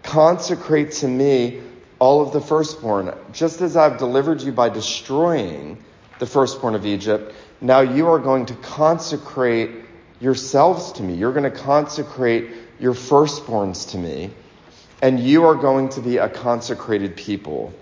consecrate 0.03 0.91
to 0.91 1.07
me 1.07 1.61
all 1.99 2.21
of 2.21 2.31
the 2.31 2.41
firstborn. 2.41 3.13
Just 3.33 3.61
as 3.61 3.75
I've 3.75 3.97
delivered 3.97 4.41
you 4.41 4.51
by 4.51 4.69
destroying 4.69 5.83
the 6.17 6.25
firstborn 6.25 6.75
of 6.75 6.85
Egypt, 6.85 7.33
now 7.61 7.81
you 7.81 8.07
are 8.07 8.19
going 8.19 8.45
to 8.47 8.53
consecrate 8.55 9.71
yourselves 10.19 10.93
to 10.93 11.03
me. 11.03 11.13
You're 11.15 11.33
going 11.33 11.51
to 11.51 11.57
consecrate 11.57 12.49
your 12.79 12.93
firstborns 12.93 13.91
to 13.91 13.97
me. 13.97 14.31
And 15.01 15.19
you 15.19 15.45
are 15.45 15.55
going 15.55 15.89
to 15.89 16.01
be 16.01 16.17
a 16.17 16.27
consecrated 16.27 17.15
people. 17.15 17.73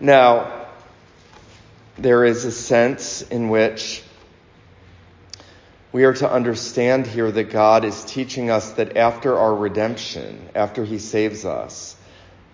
Now, 0.00 0.66
there 1.98 2.24
is 2.24 2.44
a 2.44 2.50
sense 2.50 3.22
in 3.22 3.48
which 3.48 4.02
we 5.92 6.04
are 6.04 6.14
to 6.14 6.30
understand 6.30 7.06
here 7.06 7.30
that 7.30 7.50
God 7.50 7.84
is 7.84 8.04
teaching 8.04 8.50
us 8.50 8.72
that 8.72 8.96
after 8.96 9.38
our 9.38 9.54
redemption, 9.54 10.48
after 10.54 10.84
He 10.84 10.98
saves 10.98 11.44
us, 11.44 11.94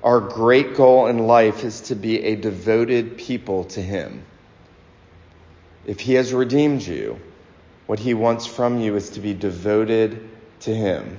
our 0.02 0.20
great 0.20 0.76
goal 0.76 1.06
in 1.06 1.18
life 1.18 1.64
is 1.64 1.82
to 1.82 1.94
be 1.94 2.22
a 2.24 2.36
devoted 2.36 3.18
people 3.18 3.64
to 3.64 3.82
Him. 3.82 4.24
If 5.86 6.00
He 6.00 6.14
has 6.14 6.32
redeemed 6.32 6.82
you, 6.82 7.18
what 7.86 7.98
He 7.98 8.14
wants 8.14 8.46
from 8.46 8.80
you 8.80 8.96
is 8.96 9.10
to 9.10 9.20
be 9.20 9.34
devoted 9.34 10.28
to 10.60 10.74
Him, 10.74 11.18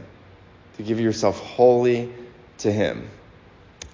to 0.77 0.83
give 0.83 0.99
yourself 0.99 1.39
wholly 1.39 2.13
to 2.59 2.71
Him. 2.71 3.09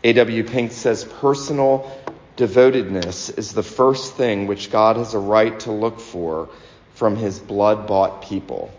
A.W. 0.04 0.44
Pink 0.44 0.72
says 0.72 1.04
personal 1.04 1.92
Devotedness 2.36 3.30
is 3.30 3.54
the 3.54 3.64
first 3.64 4.16
thing 4.16 4.46
which 4.46 4.70
God 4.70 4.98
has 4.98 5.14
a 5.14 5.20
right 5.20 5.58
to 5.62 5.72
look 5.72 6.02
for 6.02 6.50
from 6.94 7.16
his 7.16 7.40
blood 7.40 7.88
bought 7.88 8.24
people. 8.24 8.72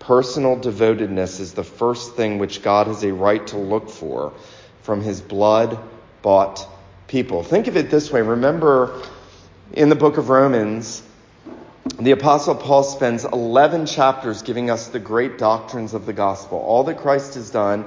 Personal 0.00 0.56
devotedness 0.56 1.38
is 1.38 1.54
the 1.54 1.62
first 1.62 2.16
thing 2.16 2.38
which 2.38 2.62
God 2.62 2.88
has 2.88 3.04
a 3.04 3.12
right 3.12 3.46
to 3.48 3.56
look 3.56 3.88
for 3.88 4.32
from 4.88 5.02
his 5.02 5.20
blood 5.20 5.78
bought 6.22 6.66
people. 7.08 7.42
Think 7.42 7.66
of 7.66 7.76
it 7.76 7.90
this 7.90 8.10
way. 8.10 8.22
Remember 8.22 9.02
in 9.74 9.90
the 9.90 9.94
book 9.94 10.16
of 10.16 10.30
Romans, 10.30 11.02
the 12.00 12.12
apostle 12.12 12.54
Paul 12.54 12.82
spends 12.84 13.26
11 13.26 13.84
chapters 13.84 14.40
giving 14.40 14.70
us 14.70 14.88
the 14.88 14.98
great 14.98 15.36
doctrines 15.36 15.92
of 15.92 16.06
the 16.06 16.14
gospel. 16.14 16.56
All 16.56 16.84
that 16.84 16.96
Christ 16.96 17.34
has 17.34 17.50
done, 17.50 17.84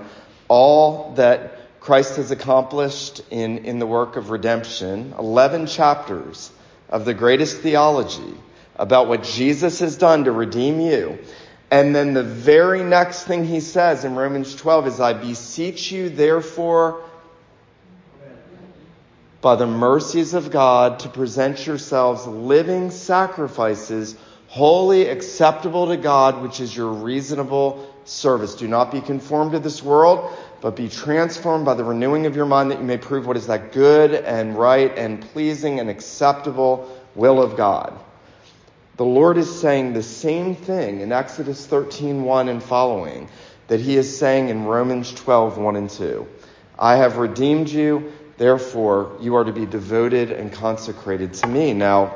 all 0.48 1.14
that 1.16 1.80
Christ 1.80 2.18
has 2.18 2.30
accomplished 2.30 3.24
in, 3.32 3.66
in 3.66 3.80
the 3.80 3.88
work 3.88 4.16
of 4.16 4.30
redemption 4.30 5.16
11 5.18 5.66
chapters 5.66 6.52
of 6.88 7.06
the 7.06 7.16
greatest 7.16 7.58
theology 7.58 8.36
about 8.76 9.08
what 9.08 9.24
Jesus 9.24 9.80
has 9.80 9.98
done 9.98 10.26
to 10.26 10.32
redeem 10.32 10.80
you. 10.80 11.18
And 11.72 11.96
then 11.96 12.14
the 12.14 12.24
very 12.24 12.84
next 12.84 13.24
thing 13.24 13.46
he 13.46 13.62
says 13.62 14.04
in 14.04 14.16
Romans 14.16 14.54
12 14.56 14.88
is, 14.88 15.00
I 15.00 15.14
beseech 15.14 15.90
you, 15.90 16.10
therefore, 16.10 17.02
by 19.40 19.56
the 19.56 19.66
mercies 19.66 20.34
of 20.34 20.52
God, 20.52 21.00
to 21.00 21.10
present 21.10 21.66
yourselves 21.66 22.28
living 22.28 22.92
sacrifices, 22.92 24.18
holy 24.48 25.08
acceptable 25.08 25.88
to 25.88 25.96
God, 25.96 26.42
which 26.42 26.60
is 26.60 26.76
your 26.76 26.90
reasonable 26.90 27.90
service. 28.04 28.56
Do 28.56 28.68
not 28.68 28.92
be 28.92 29.00
conformed 29.00 29.54
to 29.54 29.60
this 29.60 29.82
world, 29.82 30.38
but 30.60 30.76
be 30.76 30.90
transformed 30.90 31.64
by 31.64 31.76
the 31.76 31.86
renewing 31.86 32.26
of 32.26 32.36
your 32.36 32.46
mind 32.46 32.72
that 32.72 32.80
you 32.80 32.86
may 32.86 32.98
prove 32.98 33.26
what 33.26 33.38
is 33.38 33.48
that 33.48 33.72
good 33.72 34.14
and 34.14 34.58
right 34.58 34.96
and 34.98 35.22
pleasing 35.22 35.80
and 35.80 35.90
acceptable 35.90 36.90
will 37.16 37.42
of 37.42 37.56
God. 37.56 37.98
The 39.02 39.08
Lord 39.08 39.40
is 39.40 39.60
saying 39.60 39.94
the 39.94 40.04
same 40.04 40.54
thing 40.54 41.00
in 41.00 41.12
Exodus 41.12 41.66
13:1 41.66 42.48
and 42.48 42.62
following 42.62 43.30
that 43.68 43.80
he 43.80 43.98
is 43.98 44.16
saying 44.16 44.50
in 44.50 44.66
Romans 44.66 45.12
12:1 45.12 45.76
and 45.76 45.90
2. 45.90 46.28
I 46.78 46.98
have 46.98 47.18
redeemed 47.18 47.68
you, 47.68 48.12
therefore 48.38 49.14
you 49.20 49.38
are 49.38 49.44
to 49.44 49.52
be 49.52 49.66
devoted 49.66 50.30
and 50.30 50.54
consecrated 50.54 51.34
to 51.34 51.48
me. 51.48 51.74
Now, 51.74 52.14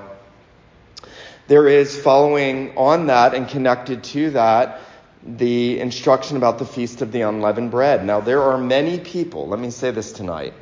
there 1.48 1.68
is 1.68 2.00
following 2.00 2.78
on 2.78 3.08
that 3.08 3.34
and 3.34 3.48
connected 3.48 4.04
to 4.04 4.30
that 4.30 4.80
the 5.26 5.80
instruction 5.80 6.38
about 6.38 6.60
the 6.60 6.66
Feast 6.66 7.02
of 7.02 7.12
the 7.12 7.22
Unleavened 7.22 7.72
Bread. 7.72 8.06
Now, 8.06 8.20
there 8.20 8.44
are 8.44 8.60
many 8.60 9.00
people, 9.00 9.48
let 9.48 9.60
me 9.60 9.72
say 9.72 9.90
this 9.90 10.12
tonight. 10.12 10.54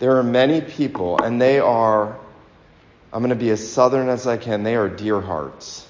There 0.00 0.18
are 0.18 0.22
many 0.22 0.60
people, 0.60 1.18
and 1.18 1.40
they 1.40 1.60
are, 1.60 2.18
I'm 3.12 3.20
going 3.20 3.30
to 3.30 3.36
be 3.36 3.50
as 3.50 3.70
southern 3.70 4.08
as 4.08 4.26
I 4.26 4.38
can, 4.38 4.62
they 4.62 4.74
are 4.74 4.88
dear 4.88 5.20
hearts. 5.20 5.86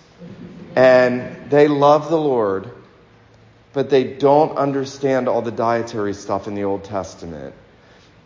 And 0.75 1.50
they 1.50 1.69
love 1.69 2.11
the 2.11 2.19
Lord, 2.19 2.71
but 3.73 3.91
they 3.91 4.05
don't 4.05 4.57
understand 4.57 5.29
all 5.29 5.43
the 5.43 5.52
dietary 5.52 6.14
stuff 6.14 6.49
in 6.49 6.55
the 6.55 6.64
Old 6.64 6.85
Testament. 6.85 7.55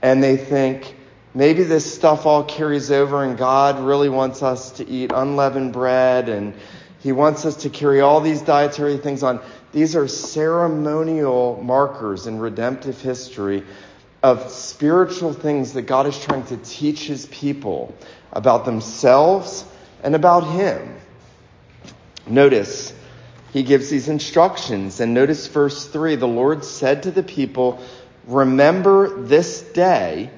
And 0.00 0.22
they 0.22 0.36
think, 0.36 0.94
maybe 1.34 1.62
this 1.64 1.92
stuff 1.92 2.24
all 2.24 2.44
carries 2.44 2.90
over, 2.90 3.22
and 3.22 3.36
God 3.36 3.80
really 3.80 4.08
wants 4.08 4.42
us 4.42 4.70
to 4.72 4.88
eat 4.88 5.12
unleavened 5.12 5.74
bread, 5.74 6.30
and 6.30 6.54
He 7.00 7.12
wants 7.12 7.44
us 7.44 7.56
to 7.62 7.70
carry 7.70 8.00
all 8.00 8.20
these 8.20 8.40
dietary 8.40 8.96
things 8.96 9.22
on. 9.22 9.40
These 9.72 9.94
are 9.94 10.08
ceremonial 10.08 11.60
markers 11.62 12.26
in 12.26 12.38
redemptive 12.38 13.00
history 13.00 13.62
of 14.22 14.50
spiritual 14.50 15.32
things 15.32 15.74
that 15.74 15.82
God 15.82 16.06
is 16.06 16.18
trying 16.18 16.44
to 16.46 16.56
teach 16.56 17.06
his 17.06 17.26
people 17.26 17.94
about 18.36 18.64
themselves 18.64 19.64
and 20.02 20.14
about 20.14 20.40
him. 20.40 20.94
Notice, 22.26 22.92
he 23.52 23.62
gives 23.62 23.90
these 23.90 24.08
instructions. 24.08 25.00
And 25.00 25.14
notice 25.14 25.46
verse 25.46 25.86
3 25.86 26.16
the 26.16 26.28
Lord 26.28 26.64
said 26.64 27.04
to 27.04 27.10
the 27.10 27.22
people, 27.22 27.80
Remember 28.26 29.22
this 29.22 29.62
day 29.62 30.30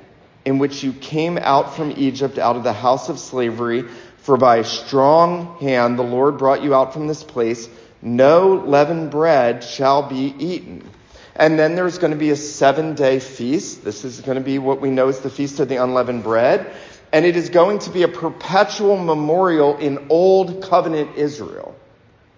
in 0.44 0.58
which 0.58 0.82
you 0.82 0.92
came 0.92 1.36
out 1.36 1.74
from 1.74 1.92
Egypt, 1.96 2.38
out 2.38 2.56
of 2.56 2.64
the 2.64 2.72
house 2.72 3.08
of 3.08 3.18
slavery, 3.18 3.82
for 4.18 4.36
by 4.36 4.58
a 4.58 4.64
strong 4.64 5.58
hand 5.60 5.98
the 5.98 6.02
Lord 6.02 6.38
brought 6.38 6.62
you 6.62 6.74
out 6.74 6.92
from 6.92 7.06
this 7.06 7.22
place 7.22 7.68
no 8.00 8.54
leavened 8.54 9.10
bread 9.10 9.64
shall 9.64 10.08
be 10.08 10.34
eaten. 10.38 10.88
And 11.34 11.58
then 11.58 11.74
there's 11.74 11.98
going 11.98 12.12
to 12.12 12.18
be 12.18 12.30
a 12.30 12.36
seven 12.36 12.94
day 12.94 13.20
feast. 13.20 13.84
This 13.84 14.04
is 14.04 14.20
going 14.20 14.38
to 14.38 14.44
be 14.44 14.58
what 14.58 14.80
we 14.80 14.90
know 14.90 15.08
as 15.08 15.20
the 15.20 15.30
Feast 15.30 15.60
of 15.60 15.68
the 15.68 15.76
Unleavened 15.76 16.22
Bread. 16.22 16.74
And 17.12 17.24
it 17.24 17.36
is 17.36 17.48
going 17.48 17.78
to 17.80 17.90
be 17.90 18.02
a 18.02 18.08
perpetual 18.08 18.96
memorial 18.96 19.76
in 19.78 20.06
Old 20.10 20.62
Covenant 20.62 21.16
Israel. 21.16 21.74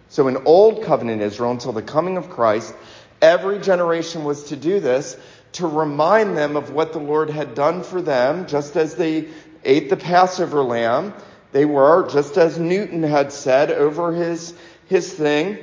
So 0.09 0.29
in 0.29 0.39
Old 0.47 0.85
Covenant 0.85 1.23
Israel, 1.23 1.51
until 1.51 1.73
the 1.73 1.83
coming 1.83 2.17
of 2.17 2.31
Christ, 2.31 2.75
every 3.21 3.59
generation 3.61 4.25
was 4.25 4.45
to 4.45 4.57
do 4.57 4.81
this 4.81 5.17
to 5.53 5.67
remind 5.67 6.37
them 6.37 6.57
of 6.57 6.73
what 6.73 6.93
the 6.93 6.99
Lord 6.99 7.31
had 7.31 7.55
done 7.55 7.83
for 7.83 8.01
them, 8.01 8.47
just 8.47 8.77
as 8.77 8.95
they 8.95 9.29
ate 9.65 9.91
the 9.91 9.97
Passover 9.97 10.63
lamb. 10.63 11.15
They 11.53 11.65
were, 11.65 12.09
just 12.09 12.39
as 12.39 12.59
Newton 12.59 13.03
had 13.03 13.33
said 13.33 13.73
over 13.73 14.13
his 14.13 14.55
his 14.87 15.13
thing. 15.13 15.59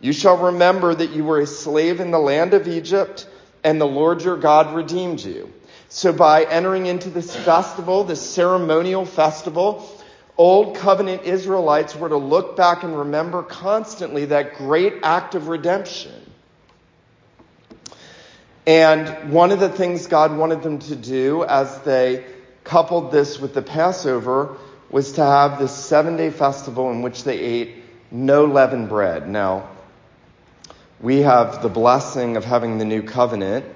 You 0.00 0.12
shall 0.12 0.36
remember 0.36 0.94
that 0.94 1.10
you 1.10 1.24
were 1.24 1.40
a 1.40 1.46
slave 1.46 2.00
in 2.00 2.10
the 2.10 2.18
land 2.18 2.54
of 2.54 2.66
Egypt, 2.66 3.28
and 3.62 3.80
the 3.80 3.86
Lord 3.86 4.22
your 4.22 4.36
God 4.36 4.74
redeemed 4.74 5.20
you. 5.20 5.52
So 5.90 6.12
by 6.12 6.44
entering 6.44 6.86
into 6.86 7.10
this 7.10 7.36
festival, 7.36 8.04
this 8.04 8.22
ceremonial 8.22 9.04
festival, 9.04 9.86
Old 10.40 10.76
covenant 10.76 11.24
Israelites 11.24 11.94
were 11.94 12.08
to 12.08 12.16
look 12.16 12.56
back 12.56 12.82
and 12.82 12.96
remember 12.96 13.42
constantly 13.42 14.24
that 14.24 14.54
great 14.54 14.94
act 15.02 15.34
of 15.34 15.48
redemption. 15.48 16.14
And 18.66 19.34
one 19.34 19.50
of 19.50 19.60
the 19.60 19.68
things 19.68 20.06
God 20.06 20.34
wanted 20.34 20.62
them 20.62 20.78
to 20.78 20.96
do 20.96 21.44
as 21.44 21.82
they 21.82 22.24
coupled 22.64 23.12
this 23.12 23.38
with 23.38 23.52
the 23.52 23.60
Passover 23.60 24.56
was 24.88 25.12
to 25.12 25.22
have 25.22 25.58
this 25.58 25.74
seven 25.74 26.16
day 26.16 26.30
festival 26.30 26.90
in 26.90 27.02
which 27.02 27.22
they 27.24 27.38
ate 27.38 27.74
no 28.10 28.46
leavened 28.46 28.88
bread. 28.88 29.28
Now, 29.28 29.68
we 31.02 31.18
have 31.18 31.60
the 31.60 31.68
blessing 31.68 32.38
of 32.38 32.46
having 32.46 32.78
the 32.78 32.86
new 32.86 33.02
covenant. 33.02 33.66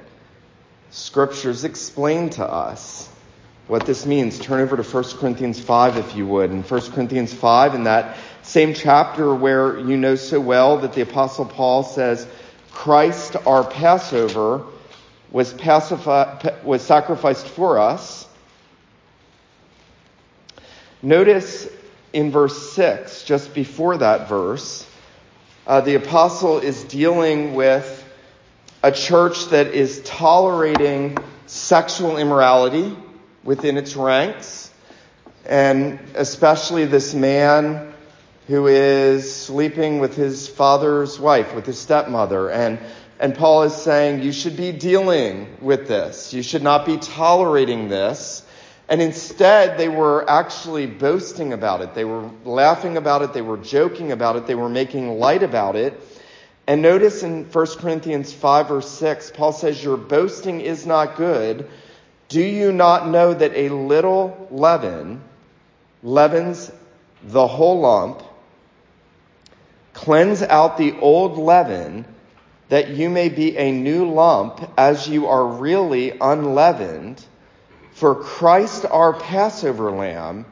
Scriptures 0.95 1.65
explain 1.65 2.31
to 2.31 2.45
us 2.45 3.09
what 3.67 3.85
this 3.85 4.07
means. 4.07 4.39
Turn 4.39 4.61
over 4.61 4.77
to 4.77 4.85
1 4.85 5.05
Corinthians 5.19 5.59
5 5.59 5.97
if 5.97 6.15
you 6.15 6.25
would. 6.25 6.53
In 6.53 6.63
1 6.63 6.81
Corinthians 6.93 7.35
5, 7.35 7.75
in 7.75 7.83
that 7.83 8.17
same 8.43 8.75
chapter 8.75 9.35
where 9.35 9.77
you 9.81 9.97
know 9.97 10.15
so 10.15 10.39
well 10.39 10.79
that 10.79 10.93
the 10.93 11.01
Apostle 11.01 11.47
Paul 11.47 11.83
says, 11.83 12.29
Christ, 12.71 13.35
our 13.45 13.65
Passover, 13.65 14.67
was, 15.33 15.53
pacifi- 15.53 16.63
was 16.63 16.81
sacrificed 16.81 17.49
for 17.49 17.81
us. 17.81 18.29
Notice 21.03 21.69
in 22.13 22.31
verse 22.31 22.71
6, 22.73 23.25
just 23.25 23.53
before 23.53 23.97
that 23.97 24.29
verse, 24.29 24.89
uh, 25.67 25.81
the 25.81 25.97
apostle 25.97 26.61
is 26.61 26.85
dealing 26.85 27.55
with 27.55 27.94
a 28.85 28.93
church 28.93 29.47
that 29.47 29.69
is 29.69 30.03
tolerating 30.05 31.17
sexual 31.47 32.19
immorality 32.19 32.95
within 33.43 33.79
its 33.79 33.97
ranks, 33.97 34.71
and 35.47 35.99
especially 36.15 36.85
this 36.85 37.15
man 37.15 37.95
who 38.47 38.67
is 38.67 39.35
sleeping 39.35 40.01
with 40.01 40.15
his 40.15 40.49
father's 40.49 41.19
wife, 41.19 41.55
with 41.55 41.65
his 41.65 41.79
stepmother. 41.79 42.51
And, 42.51 42.79
and 43.19 43.35
Paul 43.35 43.63
is 43.63 43.75
saying, 43.75 44.23
you 44.23 44.33
should 44.33 44.55
be 44.55 44.71
dealing 44.71 45.57
with 45.63 45.89
this. 45.89 46.35
You 46.35 46.43
should 46.43 46.63
not 46.63 46.85
be 46.85 46.99
tolerating 46.99 47.89
this. 47.89 48.45
And 48.91 49.01
instead, 49.01 49.79
they 49.79 49.89
were 49.89 50.29
actually 50.29 50.85
boasting 50.85 51.55
about 51.55 51.81
it. 51.81 51.95
They 51.95 52.05
were 52.05 52.29
laughing 52.45 52.99
about 52.99 53.23
it. 53.23 53.33
They 53.33 53.41
were 53.41 53.57
joking 53.57 54.13
about 54.13 54.37
it. 54.37 54.47
They 54.47 54.55
were 54.55 54.69
making 54.69 55.19
light 55.19 55.43
about 55.43 55.75
it. 55.75 55.99
And 56.67 56.81
notice 56.81 57.23
in 57.23 57.45
1 57.45 57.67
Corinthians 57.79 58.33
5 58.33 58.71
or 58.71 58.81
6, 58.81 59.31
Paul 59.33 59.53
says, 59.53 59.83
Your 59.83 59.99
boasting 59.99 60.61
is 60.61 60.87
not 60.87 61.17
good. 61.17 61.69
Do 62.29 62.41
you 62.41 62.73
not 62.73 63.09
know 63.09 63.35
that 63.35 63.53
a 63.55 63.69
little 63.69 64.49
leaven 64.51 65.21
leavens 66.03 66.73
the 67.23 67.47
whole 67.47 67.81
lump? 67.81 68.23
Cleanse 69.93 70.43
out 70.43 70.79
the 70.79 70.99
old 70.99 71.37
leaven, 71.37 72.07
that 72.71 72.89
you 72.89 73.11
may 73.11 73.29
be 73.29 73.57
a 73.59 73.71
new 73.71 74.11
lump, 74.11 74.69
as 74.79 75.07
you 75.07 75.29
are 75.29 75.47
really 75.47 76.13
unleavened. 76.19 77.25
For 77.93 78.15
Christ 78.15 78.87
our 78.91 79.13
Passover 79.13 79.93
lamb 79.93 80.47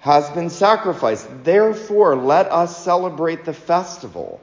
has 0.00 0.28
been 0.30 0.50
sacrificed. 0.50 1.44
Therefore, 1.44 2.16
let 2.16 2.50
us 2.50 2.82
celebrate 2.82 3.44
the 3.44 3.52
festival. 3.52 4.40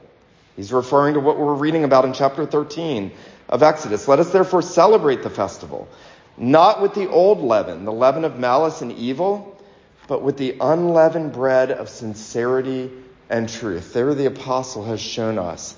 He's 0.60 0.74
referring 0.74 1.14
to 1.14 1.20
what 1.20 1.38
we're 1.38 1.54
reading 1.54 1.84
about 1.84 2.04
in 2.04 2.12
chapter 2.12 2.44
13 2.44 3.12
of 3.48 3.62
Exodus. 3.62 4.06
Let 4.06 4.18
us 4.18 4.30
therefore 4.30 4.60
celebrate 4.60 5.22
the 5.22 5.30
festival, 5.30 5.88
not 6.36 6.82
with 6.82 6.92
the 6.92 7.08
old 7.08 7.40
leaven, 7.40 7.86
the 7.86 7.92
leaven 7.94 8.26
of 8.26 8.38
malice 8.38 8.82
and 8.82 8.92
evil, 8.92 9.58
but 10.06 10.20
with 10.20 10.36
the 10.36 10.56
unleavened 10.60 11.32
bread 11.32 11.70
of 11.70 11.88
sincerity 11.88 12.90
and 13.30 13.48
truth. 13.48 13.94
There, 13.94 14.14
the 14.14 14.26
apostle 14.26 14.84
has 14.84 15.00
shown 15.00 15.38
us 15.38 15.74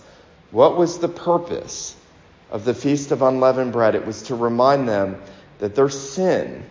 what 0.50 0.76
was 0.76 0.98
the 0.98 1.08
purpose 1.08 1.94
of 2.50 2.64
the 2.64 2.74
Feast 2.74 3.12
of 3.12 3.22
Unleavened 3.22 3.72
Bread. 3.72 3.94
It 3.94 4.04
was 4.04 4.22
to 4.22 4.34
remind 4.34 4.88
them 4.88 5.22
that 5.60 5.76
their 5.76 5.90
sin 5.90 6.64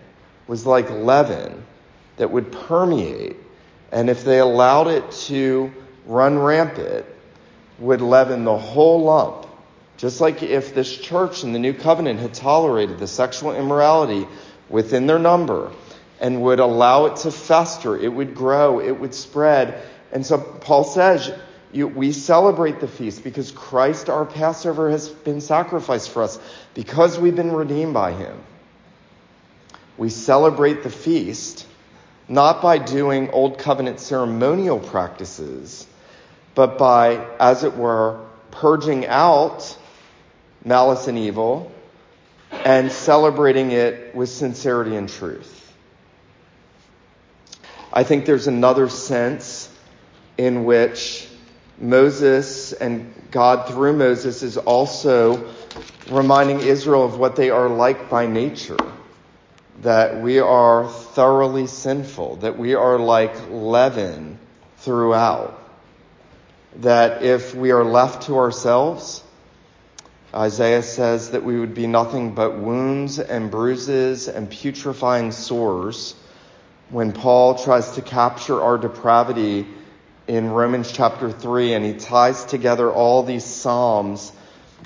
was 0.47 0.65
like 0.65 0.89
leaven 0.89 1.63
that 2.17 2.29
would 2.29 2.51
permeate, 2.51 3.37
and 3.89 4.09
if 4.09 4.25
they 4.25 4.39
allowed 4.39 4.87
it 4.87 5.09
to 5.11 5.71
run 6.05 6.37
rampant, 6.37 7.05
would 7.79 8.01
leaven 8.01 8.43
the 8.43 8.57
whole 8.57 9.03
lump. 9.03 9.47
Just 9.97 10.21
like 10.21 10.41
if 10.41 10.73
this 10.73 10.97
church 10.97 11.43
in 11.43 11.53
the 11.53 11.59
new 11.59 11.73
covenant 11.73 12.19
had 12.19 12.33
tolerated 12.33 12.99
the 12.99 13.07
sexual 13.07 13.55
immorality 13.55 14.27
within 14.69 15.07
their 15.07 15.19
number 15.19 15.71
and 16.19 16.41
would 16.41 16.59
allow 16.59 17.05
it 17.05 17.17
to 17.17 17.31
fester, 17.31 17.97
it 17.97 18.09
would 18.09 18.35
grow, 18.35 18.79
it 18.79 18.99
would 18.99 19.13
spread. 19.13 19.81
And 20.11 20.25
so 20.25 20.37
Paul 20.37 20.83
says, 20.83 21.31
you, 21.71 21.87
we 21.87 22.11
celebrate 22.11 22.79
the 22.79 22.87
feast 22.87 23.23
because 23.23 23.51
Christ, 23.51 24.09
our 24.09 24.25
Passover, 24.25 24.89
has 24.89 25.09
been 25.09 25.41
sacrificed 25.41 26.09
for 26.09 26.23
us, 26.23 26.39
because 26.73 27.17
we've 27.17 27.35
been 27.35 27.51
redeemed 27.51 27.93
by 27.93 28.11
him 28.11 28.37
we 30.01 30.09
celebrate 30.09 30.81
the 30.81 30.89
feast 30.89 31.67
not 32.27 32.59
by 32.59 32.79
doing 32.79 33.29
Old 33.29 33.59
Covenant 33.59 33.99
ceremonial 33.99 34.79
practices, 34.79 35.85
but 36.55 36.77
by, 36.77 37.25
as 37.39 37.63
it 37.63 37.75
were, 37.75 38.19
purging 38.51 39.07
out 39.07 39.77
malice 40.63 41.07
and 41.07 41.17
evil 41.17 41.71
and 42.51 42.91
celebrating 42.91 43.71
it 43.71 44.13
with 44.13 44.29
sincerity 44.29 44.95
and 44.95 45.09
truth. 45.09 45.73
I 47.93 48.03
think 48.03 48.25
there's 48.25 48.47
another 48.47 48.89
sense 48.89 49.69
in 50.37 50.65
which 50.65 51.27
Moses 51.77 52.73
and 52.73 53.13
God 53.31 53.67
through 53.67 53.93
Moses 53.93 54.43
is 54.43 54.57
also 54.57 55.51
reminding 56.09 56.59
Israel 56.61 57.03
of 57.03 57.17
what 57.17 57.35
they 57.35 57.49
are 57.49 57.69
like 57.69 58.09
by 58.09 58.27
nature 58.27 58.77
that 59.81 60.21
we 60.21 60.39
are 60.39 60.87
thoroughly 60.87 61.65
sinful, 61.67 62.37
that 62.37 62.57
we 62.57 62.75
are 62.75 62.99
like 62.99 63.49
leaven 63.49 64.37
throughout, 64.77 65.60
that 66.77 67.23
if 67.23 67.53
we 67.53 67.71
are 67.71 67.83
left 67.83 68.23
to 68.23 68.37
ourselves, 68.37 69.23
Isaiah 70.33 70.83
says 70.83 71.31
that 71.31 71.43
we 71.43 71.59
would 71.59 71.73
be 71.73 71.87
nothing 71.87 72.33
but 72.33 72.57
wounds 72.57 73.19
and 73.19 73.51
bruises 73.51 74.27
and 74.27 74.49
putrefying 74.49 75.31
sores. 75.31 76.15
When 76.89 77.11
Paul 77.11 77.55
tries 77.55 77.91
to 77.93 78.01
capture 78.01 78.61
our 78.61 78.77
depravity 78.77 79.67
in 80.27 80.49
Romans 80.49 80.91
chapter 80.91 81.31
3 81.31 81.73
and 81.73 81.85
he 81.85 81.93
ties 81.93 82.45
together 82.45 82.89
all 82.91 83.23
these 83.23 83.43
Psalms, 83.43 84.31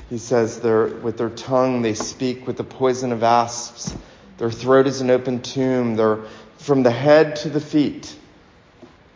he 0.09 0.17
says 0.17 0.59
with 0.61 1.17
their 1.17 1.29
tongue 1.29 1.81
they 1.81 1.93
speak 1.93 2.47
with 2.47 2.57
the 2.57 2.63
poison 2.63 3.11
of 3.11 3.23
asps 3.23 3.95
their 4.37 4.51
throat 4.51 4.87
is 4.87 5.01
an 5.01 5.09
open 5.09 5.41
tomb. 5.41 5.95
They're 5.95 6.19
from 6.57 6.83
the 6.83 6.91
head 6.91 7.37
to 7.37 7.49
the 7.49 7.61
feet. 7.61 8.15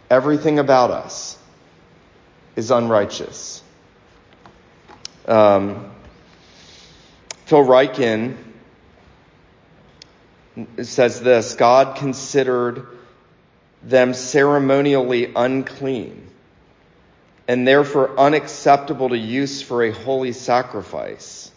Everything 0.10 0.60
about 0.60 0.92
us 0.92 1.38
is 2.56 2.72
unrighteous. 2.72 3.64
Um, 5.28 5.92
Phil 7.46 7.64
Ryken 7.64 8.36
says 10.82 11.22
this 11.22 11.54
God 11.54 11.98
considered 11.98 12.86
them 13.84 14.14
ceremonially 14.14 15.32
unclean 15.36 16.28
and 17.48 17.68
therefore 17.68 18.20
unacceptable 18.20 19.10
to 19.10 19.18
use 19.18 19.62
for 19.62 19.84
a 19.84 19.92
holy 19.92 20.34
sacrifice. 20.34 21.52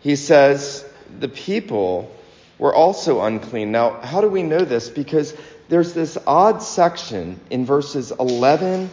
He 0.00 0.14
says 0.16 0.84
the 1.18 1.28
people 1.28 2.14
were 2.58 2.74
also 2.74 3.20
unclean. 3.22 3.72
Now, 3.72 4.00
how 4.00 4.20
do 4.20 4.28
we 4.28 4.42
know 4.42 4.64
this? 4.64 4.88
Because 4.88 5.34
there's 5.68 5.94
this 5.94 6.16
odd 6.26 6.62
section 6.62 7.40
in 7.50 7.64
verses 7.64 8.12
11 8.12 8.90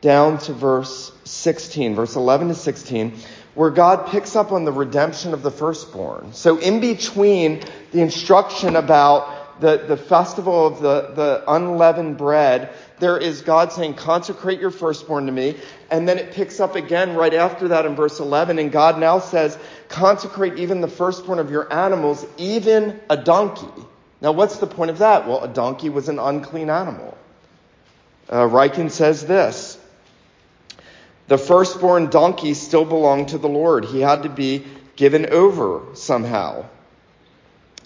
down 0.00 0.38
to 0.38 0.52
verse 0.52 1.12
16, 1.24 1.94
verse 1.94 2.16
11 2.16 2.48
to 2.48 2.54
16, 2.54 3.14
where 3.54 3.70
God 3.70 4.08
picks 4.08 4.36
up 4.36 4.52
on 4.52 4.64
the 4.64 4.72
redemption 4.72 5.34
of 5.34 5.42
the 5.42 5.50
firstborn. 5.50 6.32
So, 6.32 6.58
in 6.58 6.80
between 6.80 7.62
the 7.92 8.00
instruction 8.00 8.76
about 8.76 9.60
the, 9.60 9.78
the 9.78 9.96
festival 9.96 10.66
of 10.66 10.80
the, 10.80 11.12
the 11.14 11.44
unleavened 11.48 12.16
bread 12.16 12.70
there 12.98 13.16
is 13.16 13.42
God 13.42 13.72
saying, 13.72 13.94
consecrate 13.94 14.60
your 14.60 14.70
firstborn 14.70 15.26
to 15.26 15.32
me. 15.32 15.56
And 15.90 16.08
then 16.08 16.18
it 16.18 16.32
picks 16.32 16.60
up 16.60 16.74
again 16.74 17.14
right 17.14 17.32
after 17.32 17.68
that 17.68 17.86
in 17.86 17.94
verse 17.94 18.20
11. 18.20 18.58
And 18.58 18.72
God 18.72 18.98
now 18.98 19.20
says, 19.20 19.56
consecrate 19.88 20.58
even 20.58 20.80
the 20.80 20.88
firstborn 20.88 21.38
of 21.38 21.50
your 21.50 21.72
animals, 21.72 22.26
even 22.36 23.00
a 23.08 23.16
donkey. 23.16 23.84
Now, 24.20 24.32
what's 24.32 24.58
the 24.58 24.66
point 24.66 24.90
of 24.90 24.98
that? 24.98 25.28
Well, 25.28 25.44
a 25.44 25.48
donkey 25.48 25.90
was 25.90 26.08
an 26.08 26.18
unclean 26.18 26.70
animal. 26.70 27.16
Uh, 28.28 28.48
Ryken 28.48 28.90
says 28.90 29.24
this 29.26 29.77
The 31.28 31.38
firstborn 31.38 32.08
donkey 32.08 32.54
still 32.54 32.86
belonged 32.86 33.28
to 33.28 33.38
the 33.38 33.48
Lord. 33.48 33.84
He 33.84 34.00
had 34.00 34.22
to 34.22 34.30
be 34.30 34.64
given 34.96 35.26
over 35.26 35.82
somehow. 35.94 36.64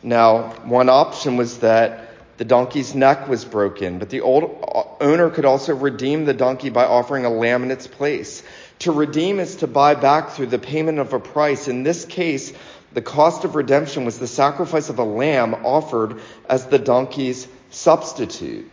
Now, 0.02 0.54
one 0.64 0.88
option 0.88 1.36
was 1.36 1.58
that 1.58 2.08
the 2.38 2.44
donkey's 2.44 2.94
neck 2.94 3.28
was 3.28 3.44
broken, 3.44 3.98
but 3.98 4.10
the 4.10 4.20
old 4.20 4.44
uh, 4.44 4.84
owner 5.04 5.28
could 5.28 5.44
also 5.44 5.74
redeem 5.74 6.24
the 6.24 6.34
donkey 6.34 6.70
by 6.70 6.84
offering 6.84 7.24
a 7.24 7.30
lamb 7.30 7.62
in 7.64 7.70
its 7.70 7.86
place. 7.86 8.42
To 8.80 8.92
redeem 8.92 9.38
is 9.38 9.56
to 9.56 9.66
buy 9.66 9.94
back 9.94 10.30
through 10.30 10.46
the 10.46 10.58
payment 10.58 10.98
of 10.98 11.12
a 11.12 11.20
price. 11.20 11.68
In 11.68 11.82
this 11.82 12.04
case, 12.04 12.52
the 12.92 13.02
cost 13.02 13.44
of 13.44 13.54
redemption 13.54 14.04
was 14.04 14.18
the 14.18 14.26
sacrifice 14.26 14.88
of 14.88 14.98
a 14.98 15.04
lamb 15.04 15.54
offered 15.64 16.20
as 16.48 16.66
the 16.66 16.78
donkey's 16.78 17.46
substitute. 17.70 18.70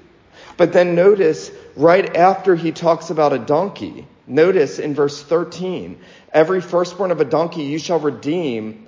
But 0.57 0.73
then 0.73 0.95
notice, 0.95 1.51
right 1.75 2.15
after 2.15 2.55
he 2.55 2.71
talks 2.71 3.09
about 3.09 3.33
a 3.33 3.39
donkey, 3.39 4.07
notice 4.29 4.79
in 4.79 4.95
verse 4.95 5.21
13, 5.21 5.99
every 6.31 6.61
firstborn 6.61 7.11
of 7.11 7.19
a 7.19 7.25
donkey 7.25 7.63
you 7.63 7.79
shall 7.79 7.99
redeem 7.99 8.87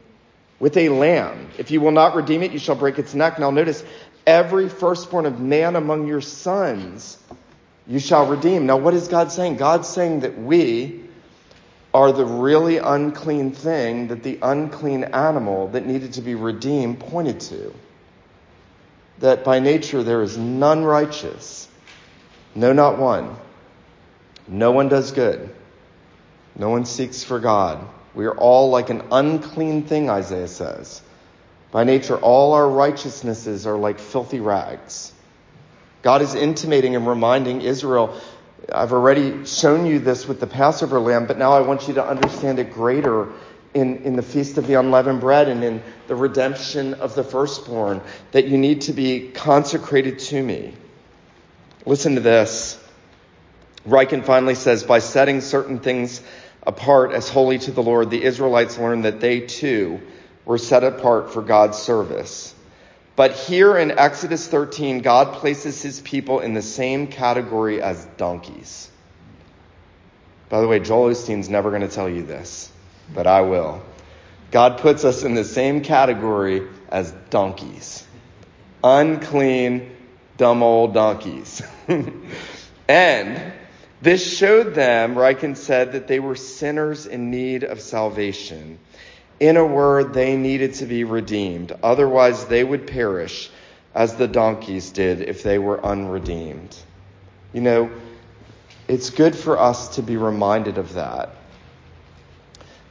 with 0.60 0.78
a 0.78 0.90
lamb. 0.90 1.50
If 1.58 1.72
you 1.72 1.82
will 1.82 1.92
not 1.92 2.16
redeem 2.16 2.44
it, 2.44 2.52
you 2.52 2.60
shall 2.60 2.76
break 2.76 3.00
its 3.00 3.14
neck. 3.14 3.40
Now 3.40 3.52
notice, 3.52 3.84
every 4.26 4.70
firstborn 4.70 5.26
of 5.26 5.40
man 5.40 5.76
among 5.76 6.08
your 6.08 6.22
sons 6.22 7.18
you 7.88 8.00
shall 8.00 8.28
redeem. 8.28 8.68
Now 8.68 8.78
what 8.78 8.94
is 8.94 9.08
God 9.08 9.32
saying? 9.32 9.58
God's 9.58 9.88
saying 9.88 10.22
that 10.22 10.38
we 10.38 11.02
are 11.94 12.12
the 12.12 12.26
really 12.26 12.78
unclean 12.78 13.52
thing 13.52 14.08
that 14.08 14.24
the 14.24 14.40
unclean 14.42 15.04
animal 15.04 15.68
that 15.70 15.86
needed 15.86 16.14
to 16.14 16.22
be 16.22 16.36
redeemed 16.36 17.00
pointed 17.00 17.40
to. 17.42 17.74
That 19.20 19.44
by 19.44 19.60
nature 19.60 20.04
there 20.04 20.22
is 20.22 20.38
none 20.38 20.86
righteous. 20.86 21.68
No, 22.56 22.72
not 22.72 22.98
one. 22.98 23.36
No 24.52 24.72
one 24.72 24.90
does 24.90 25.14
good. 25.14 25.50
No 26.58 26.70
one 26.70 26.84
seeks 26.84 27.24
for 27.24 27.40
God. 27.40 27.88
We 28.14 28.26
are 28.26 28.36
all 28.36 28.70
like 28.70 28.90
an 28.90 29.02
unclean 29.10 29.84
thing, 29.84 30.10
Isaiah 30.10 30.50
says. 30.50 31.02
By 31.72 31.86
nature, 31.86 32.18
all 32.18 32.52
our 32.52 32.70
righteousnesses 32.70 33.66
are 33.66 33.78
like 33.78 33.98
filthy 33.98 34.42
rags. 34.42 35.14
God 36.02 36.22
is 36.22 36.36
intimating 36.36 36.98
and 36.98 37.08
reminding 37.08 37.62
Israel, 37.62 38.20
I've 38.74 38.92
already 38.92 39.46
shown 39.46 39.86
you 39.86 40.00
this 40.00 40.28
with 40.28 40.42
the 40.42 40.48
Passover 40.48 41.00
lamb, 41.00 41.28
but 41.28 41.38
now 41.38 41.54
I 41.54 41.62
want 41.62 41.88
you 41.88 41.94
to 41.94 42.06
understand 42.06 42.60
it 42.60 42.74
greater 42.74 43.30
in, 43.74 44.04
in 44.04 44.18
the 44.18 44.22
Feast 44.22 44.58
of 44.58 44.68
the 44.68 44.74
Unleavened 44.74 45.22
Bread 45.22 45.48
and 45.48 45.64
in 45.64 45.82
the 46.08 46.16
redemption 46.16 46.96
of 46.96 47.16
the 47.16 47.24
firstborn, 47.24 48.02
that 48.34 48.48
you 48.48 48.58
need 48.58 48.82
to 48.82 48.94
be 48.94 49.30
consecrated 49.30 50.20
to 50.20 50.44
me. 50.44 50.74
Listen 51.86 52.16
to 52.16 52.22
this. 52.22 52.81
Ryken 53.88 54.24
finally 54.24 54.56
says, 54.56 54.84
by 54.84 55.00
setting 55.00 55.42
certain 55.42 55.80
things 55.80 56.22
apart 56.64 57.14
as 57.14 57.30
holy 57.30 57.58
to 57.60 57.72
the 57.72 57.82
Lord, 57.82 58.10
the 58.10 58.24
Israelites 58.24 58.78
learned 58.78 59.06
that 59.06 59.20
they 59.20 59.42
too 59.42 60.02
were 60.46 60.58
set 60.58 60.84
apart 60.84 61.32
for 61.34 61.42
God's 61.42 61.78
service. 61.78 62.54
But 63.16 63.34
here 63.34 63.78
in 63.78 63.92
Exodus 63.92 64.48
13, 64.48 65.02
God 65.02 65.34
places 65.34 65.82
his 65.82 66.00
people 66.00 66.40
in 66.40 66.54
the 66.54 66.62
same 66.62 67.08
category 67.08 67.82
as 67.82 68.06
donkeys. 68.18 68.90
By 70.50 70.62
the 70.62 70.68
way, 70.68 70.80
Joel 70.80 71.12
Osteen's 71.12 71.50
never 71.50 71.70
going 71.70 71.82
to 71.82 71.88
tell 71.88 72.10
you 72.10 72.24
this, 72.24 72.72
but 73.14 73.28
I 73.28 73.42
will. 73.42 73.82
God 74.52 74.80
puts 74.80 75.06
us 75.06 75.24
in 75.24 75.34
the 75.34 75.46
same 75.46 75.82
category 75.82 76.68
as 76.90 77.12
donkeys. 77.30 78.06
Unclean, 78.84 79.96
dumb 80.38 80.62
old 80.62 80.94
donkeys. 80.94 81.62
and 82.88 83.54
this 84.02 84.38
showed 84.38 84.74
them, 84.74 85.16
Ryken 85.16 85.56
said, 85.56 85.92
that 85.92 86.08
they 86.08 86.20
were 86.20 86.36
sinners 86.36 87.06
in 87.06 87.30
need 87.30 87.64
of 87.64 87.80
salvation. 87.80 88.80
In 89.40 89.58
a 89.58 89.66
word, 89.66 90.14
they 90.14 90.38
needed 90.38 90.76
to 90.76 90.86
be 90.86 91.04
redeemed. 91.04 91.72
Otherwise, 91.84 92.46
they 92.46 92.64
would 92.64 92.88
perish 92.88 93.50
as 93.94 94.16
the 94.16 94.28
donkeys 94.28 94.92
did 94.92 95.22
if 95.22 95.44
they 95.44 95.60
were 95.60 95.84
unredeemed. 95.84 96.76
You 97.54 97.62
know, 97.62 97.92
it's 98.88 99.10
good 99.10 99.36
for 99.36 99.60
us 99.60 99.96
to 99.96 100.04
be 100.04 100.18
reminded 100.18 100.78
of 100.78 100.94
that 100.94 101.36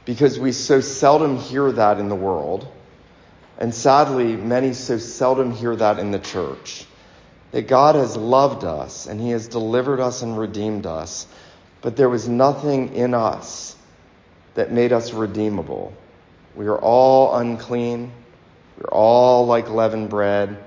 because 0.05 0.39
we 0.39 0.51
so 0.51 0.81
seldom 0.81 1.37
hear 1.37 1.71
that 1.71 1.99
in 1.99 2.09
the 2.09 2.15
world. 2.15 2.67
And 3.57 3.73
sadly, 3.73 4.35
many 4.35 4.73
so 4.73 4.97
seldom 4.97 5.51
hear 5.51 5.75
that 5.75 5.99
in 5.99 6.11
the 6.11 6.19
church 6.19 6.85
that 7.51 7.67
God 7.67 7.95
has 7.95 8.15
loved 8.17 8.63
us 8.63 9.07
and 9.07 9.19
He 9.19 9.31
has 9.31 9.47
delivered 9.47 9.99
us 9.99 10.21
and 10.21 10.37
redeemed 10.37 10.85
us, 10.85 11.27
but 11.81 11.95
there 11.95 12.09
was 12.09 12.27
nothing 12.27 12.93
in 12.95 13.13
us 13.13 13.75
that 14.53 14.71
made 14.71 14.91
us 14.91 15.13
redeemable. 15.13 15.93
We 16.55 16.67
are 16.67 16.77
all 16.77 17.35
unclean. 17.35 18.11
We 18.77 18.83
are 18.83 18.93
all 18.93 19.45
like 19.45 19.69
leavened 19.69 20.09
bread. 20.09 20.57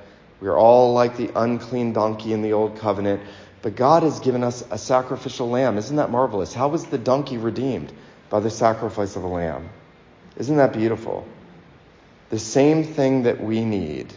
We 0.40 0.48
are 0.48 0.56
all 0.56 0.92
like 0.94 1.16
the 1.16 1.30
unclean 1.34 1.92
donkey 1.92 2.32
in 2.32 2.42
the 2.42 2.52
old 2.52 2.78
covenant. 2.78 3.22
But 3.62 3.76
God 3.76 4.02
has 4.02 4.20
given 4.20 4.44
us 4.44 4.64
a 4.70 4.76
sacrificial 4.76 5.48
lamb. 5.48 5.78
Isn't 5.78 5.96
that 5.96 6.10
marvelous? 6.10 6.52
How 6.52 6.68
was 6.68 6.84
the 6.84 6.98
donkey 6.98 7.38
redeemed? 7.38 7.92
By 8.28 8.40
the 8.40 8.50
sacrifice 8.50 9.16
of 9.16 9.24
a 9.24 9.28
lamb. 9.28 9.68
Isn't 10.36 10.56
that 10.56 10.72
beautiful? 10.72 11.26
The 12.30 12.38
same 12.38 12.84
thing 12.84 13.22
that 13.22 13.42
we 13.42 13.64
need 13.64 14.12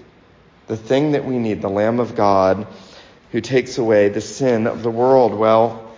the 0.67 0.77
thing 0.77 1.13
that 1.13 1.25
we 1.25 1.37
need, 1.39 1.61
the 1.61 1.69
Lamb 1.69 1.99
of 1.99 2.15
God 2.15 2.67
who 3.31 3.41
takes 3.41 3.77
away 3.77 4.09
the 4.09 4.21
sin 4.21 4.67
of 4.67 4.83
the 4.83 4.91
world. 4.91 5.33
Well, 5.33 5.91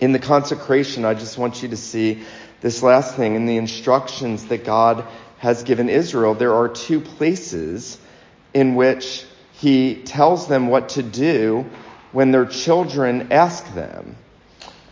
in 0.00 0.12
the 0.12 0.18
consecration, 0.18 1.04
I 1.04 1.14
just 1.14 1.38
want 1.38 1.62
you 1.62 1.68
to 1.68 1.76
see 1.76 2.22
this 2.60 2.82
last 2.82 3.16
thing. 3.16 3.34
In 3.34 3.46
the 3.46 3.56
instructions 3.56 4.46
that 4.46 4.64
God 4.64 5.04
has 5.38 5.62
given 5.62 5.88
Israel, 5.88 6.34
there 6.34 6.54
are 6.54 6.68
two 6.68 7.00
places 7.00 7.98
in 8.52 8.74
which 8.74 9.24
he 9.52 9.96
tells 10.02 10.48
them 10.48 10.68
what 10.68 10.90
to 10.90 11.02
do 11.02 11.64
when 12.12 12.30
their 12.30 12.46
children 12.46 13.32
ask 13.32 13.74
them. 13.74 14.16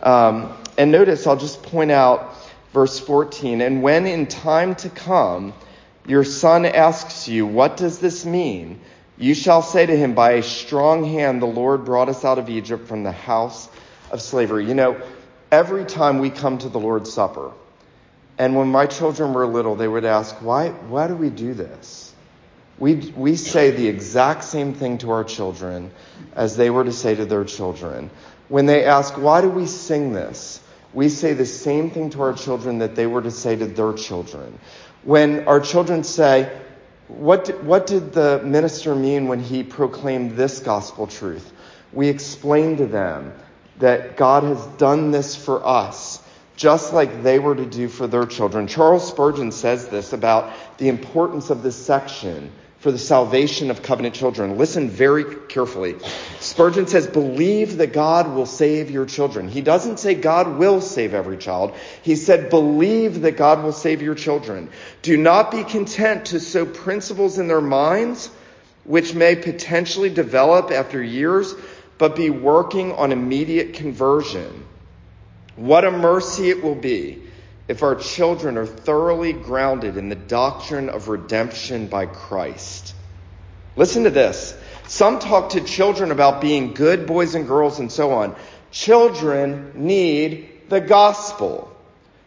Um, 0.01 0.57
and 0.77 0.91
notice, 0.91 1.27
I'll 1.27 1.37
just 1.37 1.63
point 1.63 1.91
out 1.91 2.35
verse 2.73 2.99
14. 2.99 3.61
And 3.61 3.81
when 3.83 4.05
in 4.05 4.27
time 4.27 4.75
to 4.75 4.89
come 4.89 5.53
your 6.05 6.23
son 6.23 6.65
asks 6.65 7.27
you, 7.27 7.45
What 7.45 7.77
does 7.77 7.99
this 7.99 8.25
mean? 8.25 8.81
You 9.17 9.35
shall 9.35 9.61
say 9.61 9.85
to 9.85 9.95
him, 9.95 10.15
By 10.15 10.33
a 10.33 10.43
strong 10.43 11.03
hand 11.03 11.41
the 11.41 11.47
Lord 11.47 11.85
brought 11.85 12.09
us 12.09 12.25
out 12.25 12.39
of 12.39 12.49
Egypt 12.49 12.87
from 12.87 13.03
the 13.03 13.11
house 13.11 13.69
of 14.11 14.21
slavery. 14.21 14.65
You 14.65 14.73
know, 14.73 15.01
every 15.51 15.85
time 15.85 16.19
we 16.19 16.29
come 16.29 16.57
to 16.59 16.69
the 16.69 16.79
Lord's 16.79 17.13
Supper, 17.13 17.51
and 18.37 18.55
when 18.55 18.69
my 18.69 18.87
children 18.87 19.33
were 19.33 19.45
little, 19.45 19.75
they 19.75 19.87
would 19.87 20.05
ask, 20.05 20.35
Why, 20.41 20.69
why 20.69 21.07
do 21.07 21.15
we 21.15 21.29
do 21.29 21.53
this? 21.53 22.13
We, 22.79 22.95
we 23.15 23.35
say 23.35 23.71
the 23.71 23.87
exact 23.87 24.43
same 24.43 24.73
thing 24.73 24.97
to 24.99 25.11
our 25.11 25.23
children 25.23 25.91
as 26.35 26.57
they 26.57 26.71
were 26.71 26.83
to 26.83 26.91
say 26.91 27.13
to 27.13 27.25
their 27.25 27.45
children. 27.45 28.09
When 28.49 28.65
they 28.65 28.83
ask, 28.85 29.13
Why 29.13 29.41
do 29.41 29.49
we 29.49 29.67
sing 29.67 30.13
this? 30.13 30.59
We 30.93 31.09
say 31.09 31.33
the 31.33 31.45
same 31.45 31.91
thing 31.91 32.09
to 32.11 32.21
our 32.23 32.33
children 32.33 32.79
that 32.79 32.95
they 32.95 33.07
were 33.07 33.21
to 33.21 33.31
say 33.31 33.55
to 33.55 33.65
their 33.65 33.93
children. 33.93 34.59
When 35.03 35.47
our 35.47 35.59
children 35.59 36.03
say, 36.03 36.51
what 37.07 37.63
what 37.63 37.87
did 37.87 38.13
the 38.13 38.41
minister 38.43 38.95
mean 38.95 39.27
when 39.27 39.39
he 39.39 39.63
proclaimed 39.63 40.31
this 40.31 40.59
gospel 40.59 41.07
truth? 41.07 41.51
We 41.91 42.07
explained 42.09 42.79
to 42.79 42.85
them 42.85 43.33
that 43.79 44.17
God 44.17 44.43
has 44.43 44.65
done 44.77 45.11
this 45.11 45.35
for 45.35 45.65
us, 45.65 46.21
just 46.55 46.93
like 46.93 47.23
they 47.23 47.39
were 47.39 47.55
to 47.55 47.65
do 47.65 47.87
for 47.87 48.07
their 48.07 48.25
children. 48.25 48.67
Charles 48.67 49.07
Spurgeon 49.07 49.51
says 49.51 49.87
this 49.87 50.13
about 50.13 50.53
the 50.77 50.89
importance 50.89 51.49
of 51.49 51.63
this 51.63 51.75
section 51.75 52.51
for 52.83 52.91
the 52.91 52.99
salvation 52.99 53.71
of 53.71 53.81
covenant 53.81 54.13
children. 54.13 54.57
Listen 54.57 54.89
very 54.89 55.23
carefully. 55.47 55.95
Spurgeon 56.41 56.85
says, 56.85 57.07
believe 57.07 57.77
that 57.77 57.93
God 57.93 58.35
will 58.35 58.45
save 58.45 58.91
your 58.91 59.05
children. 59.05 59.47
He 59.47 59.61
doesn't 59.61 59.99
say 59.99 60.15
God 60.15 60.57
will 60.57 60.81
save 60.81 61.13
every 61.13 61.37
child. 61.37 61.73
He 62.01 62.17
said, 62.17 62.49
believe 62.49 63.21
that 63.21 63.37
God 63.37 63.63
will 63.63 63.71
save 63.71 64.01
your 64.01 64.15
children. 64.15 64.69
Do 65.01 65.15
not 65.15 65.49
be 65.49 65.63
content 65.63 66.25
to 66.25 66.41
sow 66.41 66.65
principles 66.65 67.39
in 67.39 67.47
their 67.47 67.61
minds, 67.61 68.29
which 68.83 69.13
may 69.13 69.37
potentially 69.37 70.09
develop 70.09 70.69
after 70.69 71.01
years, 71.01 71.55
but 71.97 72.17
be 72.17 72.29
working 72.29 72.91
on 72.91 73.13
immediate 73.13 73.75
conversion. 73.75 74.65
What 75.55 75.85
a 75.85 75.91
mercy 75.91 76.49
it 76.49 76.61
will 76.61 76.75
be 76.75 77.21
if 77.67 77.83
our 77.83 77.95
children 77.95 78.57
are 78.57 78.65
thoroughly 78.65 79.33
grounded 79.33 79.97
in 79.97 80.09
the 80.09 80.15
doctrine 80.15 80.89
of 80.89 81.07
redemption 81.07 81.87
by 81.87 82.05
Christ. 82.05 82.93
Listen 83.75 84.03
to 84.03 84.09
this. 84.09 84.55
Some 84.87 85.19
talk 85.19 85.51
to 85.51 85.61
children 85.61 86.11
about 86.11 86.41
being 86.41 86.73
good 86.73 87.07
boys 87.07 87.35
and 87.35 87.47
girls 87.47 87.79
and 87.79 87.91
so 87.91 88.11
on. 88.11 88.35
Children 88.71 89.71
need 89.75 90.69
the 90.69 90.81
gospel. 90.81 91.69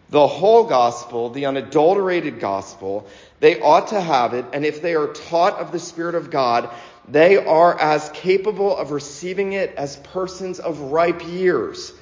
The 0.09 0.27
whole 0.27 0.65
gospel, 0.65 1.31
the 1.31 1.47
unadulterated 1.47 2.41
gospel. 2.41 3.09
They 3.41 3.61
ought 3.61 3.89
to 3.89 4.01
have 4.01 4.35
it, 4.35 4.47
and 4.53 4.65
if 4.65 4.81
they 4.81 4.95
are 4.95 5.09
taught 5.09 5.59
of 5.59 5.73
the 5.73 5.81
Spirit 5.81 6.15
of 6.15 6.31
God, 6.31 6.71
they 7.09 7.37
are 7.37 7.79
as 7.79 8.09
capable 8.11 8.77
of 8.77 8.91
receiving 8.91 9.53
it 9.53 9.75
as 9.77 9.97
persons 9.97 10.59
of 10.59 10.81
ripe 10.81 11.27
years. 11.27 11.93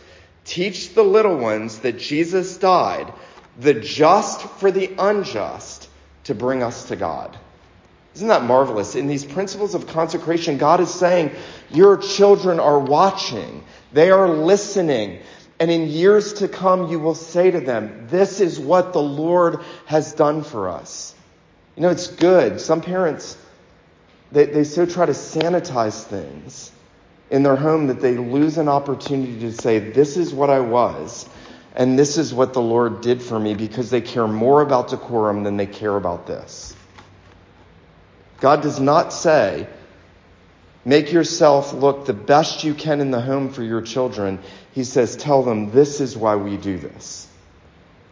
Teach 0.45 0.95
the 0.95 1.03
little 1.03 1.37
ones 1.37 1.79
that 1.81 1.99
Jesus 1.99 2.57
died, 2.59 3.13
the 3.59 3.75
just 3.75 4.43
for 4.43 4.71
the 4.71 4.93
unjust, 4.99 5.89
to 6.25 6.35
bring 6.35 6.63
us 6.63 6.89
to 6.89 6.97
God. 6.97 7.37
Isn't 8.15 8.29
that 8.29 8.45
marvelous? 8.45 8.95
In 8.95 9.07
these 9.07 9.25
principles 9.25 9.75
of 9.75 9.87
consecration, 9.89 10.59
God 10.59 10.81
is 10.81 10.93
saying, 10.93 11.33
Your 11.71 11.97
children 11.97 12.61
are 12.61 12.79
watching, 12.79 13.65
they 13.93 14.11
are 14.11 14.29
listening. 14.29 15.21
And 15.61 15.71
in 15.71 15.89
years 15.89 16.35
to 16.35 16.49
come, 16.49 16.91
you 16.91 16.99
will 16.99 17.15
say 17.15 17.51
to 17.51 17.61
them, 17.61 18.09
This 18.11 18.41
is 18.41 18.59
what 18.59 18.93
the 18.93 19.03
Lord 19.03 19.61
has 19.87 20.13
done 20.13 20.43
for 20.43 20.69
us. 20.69 21.15
You 21.77 21.83
know, 21.83 21.91
it's 21.91 22.09
good. 22.09 22.61
Some 22.61 22.83
parents, 22.83 23.37
they, 24.31 24.47
they 24.47 24.65
so 24.65 24.85
try 24.85 25.07
to 25.07 25.13
sanitize 25.13 26.03
things 26.05 26.73
in 27.35 27.43
their 27.43 27.57
home 27.57 27.89
that 27.89 28.01
they 28.01 28.17
lose 28.17 28.59
an 28.59 28.69
opportunity 28.69 29.41
to 29.41 29.51
say, 29.51 29.81
This 29.81 30.17
is 30.17 30.33
what 30.33 30.51
I 30.51 30.61
was, 30.61 31.29
and 31.75 31.99
this 31.99 32.17
is 32.17 32.33
what 32.33 32.53
the 32.53 32.63
Lord 32.63 33.01
did 33.01 33.21
for 33.21 33.41
me, 33.41 33.57
because 33.57 33.91
they 33.91 34.01
care 34.01 34.29
more 34.29 34.63
about 34.63 34.91
decorum 34.91 35.43
than 35.43 35.57
they 35.57 35.67
care 35.67 35.97
about 35.97 36.29
this. 36.29 36.77
God 38.39 38.63
does 38.63 38.79
not 38.79 39.13
say, 39.13 39.67
make 40.85 41.11
yourself 41.11 41.73
look 41.73 42.07
the 42.07 42.13
best 42.13 42.63
you 42.63 42.73
can 42.73 43.01
in 43.01 43.11
the 43.11 43.21
home 43.21 43.51
for 43.51 43.65
your 43.65 43.83
children. 43.83 44.39
He 44.73 44.85
says, 44.85 45.17
tell 45.17 45.43
them 45.43 45.73
this 45.73 46.01
is 46.01 46.17
why 46.17 46.37
we 46.37 46.57
do 46.57 46.79
this. 46.79 47.27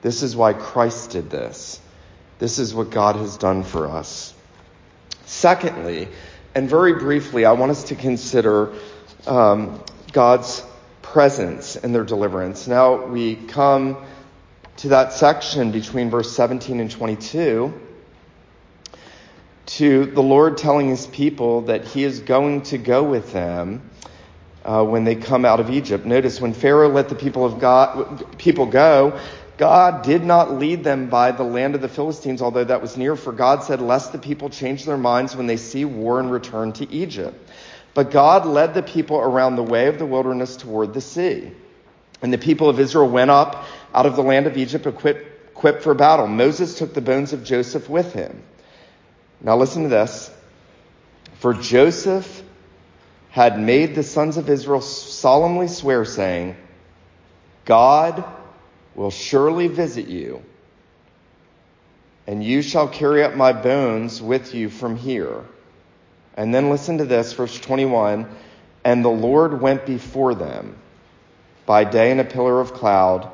This 0.01 0.25
is 0.25 0.35
why 0.35 0.53
Christ 0.53 1.11
did 1.11 1.31
this. 1.31 1.81
This 2.41 2.59
is 2.59 2.75
what 2.75 2.91
God 2.91 3.15
has 3.15 3.37
done 3.37 3.63
for 3.63 3.87
us. 3.87 4.35
Secondly, 5.27 6.09
and 6.57 6.69
very 6.69 6.95
briefly, 6.95 7.45
I 7.45 7.53
want 7.53 7.71
us 7.71 7.85
to 7.85 7.95
consider 7.95 8.75
um, 9.27 9.83
God's 10.13 10.65
presence 11.01 11.77
in 11.77 11.93
their 11.93 12.05
deliverance. 12.05 12.67
Now 12.67 13.07
we 13.07 13.37
come 13.37 13.97
to 14.79 14.89
that 14.89 15.13
section 15.13 15.71
between 15.71 16.11
verse 16.11 16.35
17 16.35 16.81
and 16.81 16.91
22 16.91 17.73
to 19.65 20.07
the 20.07 20.23
Lord 20.23 20.59
telling 20.59 20.89
his 20.89 21.07
people 21.07 21.63
that 21.63 21.85
he 21.85 22.05
is 22.05 22.21
going 22.21 22.63
to 22.63 22.79
go 22.79 23.03
with 23.03 23.33
them 23.33 23.91
uh, 24.65 24.85
when 24.85 25.05
they 25.05 25.15
come 25.15 25.45
out 25.45 25.61
of 25.61 25.71
Egypt. 25.71 26.05
Notice 26.05 26.41
when 26.41 26.53
Pharaoh 26.53 26.89
let 26.89 27.09
the 27.09 27.15
people 27.15 27.45
of 27.45 27.59
God 27.59 28.39
people 28.39 28.67
go, 28.67 29.19
God 29.59 30.03
did 30.03 30.25
not 30.25 30.55
lead 30.55 30.83
them 30.83 31.09
by 31.09 31.33
the 31.33 31.45
land 31.45 31.75
of 31.75 31.81
the 31.81 31.89
Philistines, 31.89 32.43
although 32.43 32.65
that 32.65 32.83
was 32.83 32.97
near, 32.97 33.15
for 33.17 33.33
God 33.33 33.63
said, 33.63 33.81
Lest 33.81 34.13
the 34.13 34.19
people 34.19 34.51
change 34.51 34.85
their 34.85 34.97
minds 34.97 35.37
when 35.37 35.47
they 35.47 35.57
see 35.57 35.85
war 35.85 36.19
and 36.19 36.33
return 36.33 36.73
to 36.75 36.91
Egypt. 36.93 37.37
But 37.95 38.11
God 38.11 38.47
led 38.47 38.75
the 38.75 38.83
people 38.83 39.19
around 39.19 39.57
the 39.57 39.63
way 39.63 39.87
of 39.89 39.99
the 39.99 40.07
wilderness 40.07 40.57
toward 40.57 40.95
the 40.95 41.01
sea. 41.01 41.53
And 42.23 42.33
the 42.33 42.39
people 42.39 42.69
of 42.69 42.81
Israel 42.81 43.09
went 43.09 43.31
up 43.31 43.65
out 43.95 44.07
of 44.07 44.17
the 44.17 44.23
land 44.23 44.47
of 44.47 44.57
Egypt 44.57 44.87
equipped, 44.87 45.27
equipped 45.51 45.83
for 45.83 45.93
battle. 45.95 46.27
Moses 46.27 46.79
took 46.79 46.95
the 46.95 47.01
bones 47.01 47.33
of 47.33 47.45
Joseph 47.45 47.89
with 47.91 48.13
him. 48.13 48.43
Now 49.41 49.57
listen 49.57 49.83
to 49.83 49.89
this. 49.89 50.31
For 51.35 51.53
Joseph 51.53 52.43
had 53.31 53.59
made 53.59 53.95
the 53.95 54.03
sons 54.03 54.37
of 54.37 54.49
Israel 54.49 54.81
solemnly 54.81 55.69
swear, 55.69 56.05
saying, 56.05 56.57
God 57.65 58.25
will 58.95 59.11
surely 59.11 59.69
visit 59.69 60.07
you, 60.07 60.43
and 62.27 62.45
you 62.45 62.63
shall 62.63 62.89
carry 62.89 63.25
up 63.25 63.35
my 63.35 63.53
bones 63.53 64.23
with 64.23 64.55
you 64.55 64.69
from 64.69 64.97
here. 64.97 65.45
And 66.37 66.55
then 66.55 66.71
listen 66.71 66.99
to 66.99 67.05
this, 67.05 67.33
verse 67.33 67.59
21. 67.59 68.29
And 68.85 69.05
the 69.05 69.11
Lord 69.11 69.61
went 69.61 69.87
before 69.87 70.35
them 70.35 70.77
by 71.67 71.85
day 71.85 72.11
in 72.11 72.19
a 72.19 72.25
pillar 72.25 72.61
of 72.61 72.73
cloud 72.73 73.31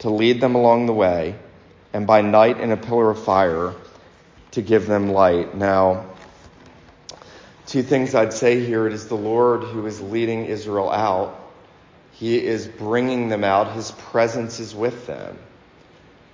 to 0.00 0.10
lead 0.10 0.40
them 0.40 0.54
along 0.54 0.86
the 0.86 0.92
way, 0.92 1.34
and 1.92 2.06
by 2.06 2.20
night 2.20 2.60
in 2.60 2.70
a 2.70 2.76
pillar 2.76 3.10
of 3.10 3.22
fire 3.24 3.74
to 4.52 4.62
give 4.62 4.86
them 4.86 5.10
light. 5.10 5.56
Now, 5.56 6.06
two 7.66 7.82
things 7.82 8.14
I'd 8.14 8.32
say 8.32 8.64
here 8.64 8.86
it 8.86 8.92
is 8.92 9.08
the 9.08 9.16
Lord 9.16 9.62
who 9.62 9.86
is 9.86 10.00
leading 10.00 10.46
Israel 10.46 10.90
out. 10.90 11.38
He 12.12 12.44
is 12.44 12.66
bringing 12.66 13.28
them 13.28 13.44
out. 13.44 13.72
His 13.72 13.90
presence 13.90 14.60
is 14.60 14.74
with 14.74 15.06
them. 15.06 15.38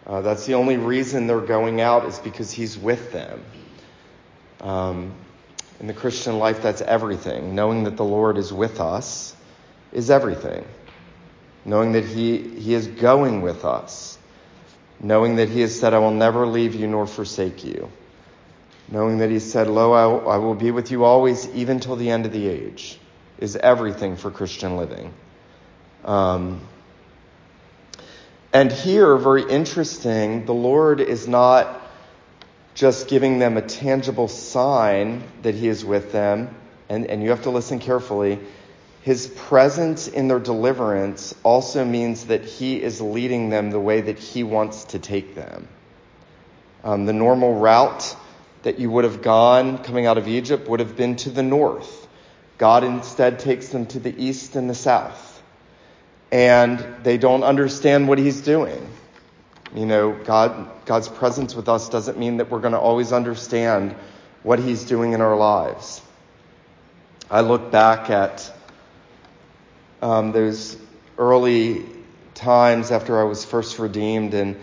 Uh, 0.06 0.20
that's 0.20 0.44
the 0.44 0.54
only 0.54 0.76
reason 0.76 1.26
they're 1.26 1.40
going 1.40 1.80
out 1.80 2.04
is 2.04 2.18
because 2.18 2.50
He's 2.50 2.76
with 2.76 3.12
them. 3.12 3.42
Um, 4.60 5.14
in 5.80 5.86
the 5.86 5.92
Christian 5.92 6.38
life, 6.38 6.62
that's 6.62 6.80
everything. 6.80 7.54
Knowing 7.54 7.84
that 7.84 7.96
the 7.96 8.04
Lord 8.04 8.38
is 8.38 8.52
with 8.52 8.80
us 8.80 9.34
is 9.92 10.10
everything. 10.10 10.64
Knowing 11.64 11.92
that 11.92 12.04
He, 12.04 12.38
he 12.38 12.74
is 12.74 12.86
going 12.86 13.42
with 13.42 13.64
us. 13.64 14.18
Knowing 15.00 15.36
that 15.36 15.48
He 15.48 15.60
has 15.60 15.78
said, 15.78 15.94
I 15.94 15.98
will 15.98 16.12
never 16.12 16.46
leave 16.46 16.74
you 16.74 16.86
nor 16.86 17.06
forsake 17.06 17.64
you. 17.64 17.90
Knowing 18.88 19.18
that 19.18 19.30
He 19.30 19.40
said, 19.40 19.66
Lo, 19.66 19.92
I, 19.92 20.34
I 20.34 20.36
will 20.38 20.54
be 20.54 20.70
with 20.70 20.90
you 20.90 21.04
always, 21.04 21.48
even 21.48 21.80
till 21.80 21.96
the 21.96 22.10
end 22.10 22.26
of 22.26 22.32
the 22.32 22.46
age, 22.46 22.98
is 23.38 23.56
everything 23.56 24.16
for 24.16 24.30
Christian 24.30 24.76
living. 24.76 25.12
Um, 26.04 26.60
and 28.52 28.70
here, 28.70 29.16
very 29.16 29.42
interesting, 29.42 30.46
the 30.46 30.54
Lord 30.54 31.00
is 31.00 31.26
not 31.26 31.83
just 32.74 33.08
giving 33.08 33.38
them 33.38 33.56
a 33.56 33.62
tangible 33.62 34.28
sign 34.28 35.22
that 35.42 35.54
he 35.54 35.68
is 35.68 35.84
with 35.84 36.12
them, 36.12 36.54
and, 36.88 37.06
and 37.06 37.22
you 37.22 37.30
have 37.30 37.42
to 37.42 37.50
listen 37.50 37.78
carefully. 37.78 38.40
His 39.02 39.26
presence 39.26 40.08
in 40.08 40.28
their 40.28 40.40
deliverance 40.40 41.34
also 41.42 41.84
means 41.84 42.26
that 42.26 42.44
he 42.44 42.82
is 42.82 43.00
leading 43.00 43.50
them 43.50 43.70
the 43.70 43.80
way 43.80 44.00
that 44.00 44.18
he 44.18 44.42
wants 44.42 44.84
to 44.86 44.98
take 44.98 45.34
them. 45.34 45.68
Um, 46.82 47.06
the 47.06 47.12
normal 47.12 47.54
route 47.54 48.16
that 48.62 48.78
you 48.78 48.90
would 48.90 49.04
have 49.04 49.22
gone 49.22 49.78
coming 49.78 50.06
out 50.06 50.18
of 50.18 50.26
Egypt 50.26 50.68
would 50.68 50.80
have 50.80 50.96
been 50.96 51.16
to 51.16 51.30
the 51.30 51.42
north. 51.42 52.08
God 52.58 52.82
instead 52.82 53.38
takes 53.38 53.68
them 53.68 53.86
to 53.86 54.00
the 54.00 54.14
east 54.22 54.56
and 54.56 54.68
the 54.68 54.74
south. 54.74 55.42
And 56.32 56.84
they 57.02 57.18
don't 57.18 57.44
understand 57.44 58.08
what 58.08 58.18
he's 58.18 58.40
doing. 58.40 58.88
You 59.72 59.86
know, 59.86 60.12
God, 60.12 60.68
God's 60.84 61.08
presence 61.08 61.54
with 61.54 61.68
us 61.68 61.88
doesn't 61.88 62.18
mean 62.18 62.36
that 62.36 62.50
we're 62.50 62.60
going 62.60 62.74
to 62.74 62.78
always 62.78 63.12
understand 63.12 63.96
what 64.42 64.58
He's 64.58 64.84
doing 64.84 65.14
in 65.14 65.20
our 65.20 65.36
lives. 65.36 66.00
I 67.30 67.40
look 67.40 67.72
back 67.72 68.10
at 68.10 68.52
um, 70.02 70.32
those 70.32 70.76
early 71.18 71.86
times 72.34 72.92
after 72.92 73.20
I 73.20 73.24
was 73.24 73.44
first 73.44 73.78
redeemed 73.78 74.34
and 74.34 74.56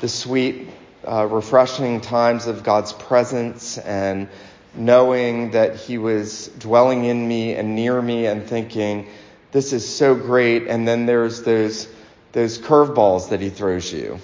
the 0.00 0.08
sweet, 0.08 0.68
uh, 1.06 1.26
refreshing 1.26 2.00
times 2.00 2.46
of 2.46 2.62
God's 2.62 2.92
presence 2.92 3.78
and 3.78 4.28
knowing 4.74 5.52
that 5.52 5.76
He 5.76 5.96
was 5.96 6.48
dwelling 6.58 7.04
in 7.04 7.26
me 7.26 7.54
and 7.54 7.74
near 7.74 8.00
me 8.02 8.26
and 8.26 8.46
thinking, 8.46 9.08
this 9.52 9.72
is 9.72 9.88
so 9.88 10.14
great. 10.14 10.66
And 10.66 10.86
then 10.86 11.06
there's 11.06 11.42
those, 11.44 11.88
those 12.32 12.58
curveballs 12.58 13.30
that 13.30 13.40
He 13.40 13.48
throws 13.48 13.90
you 13.90 14.20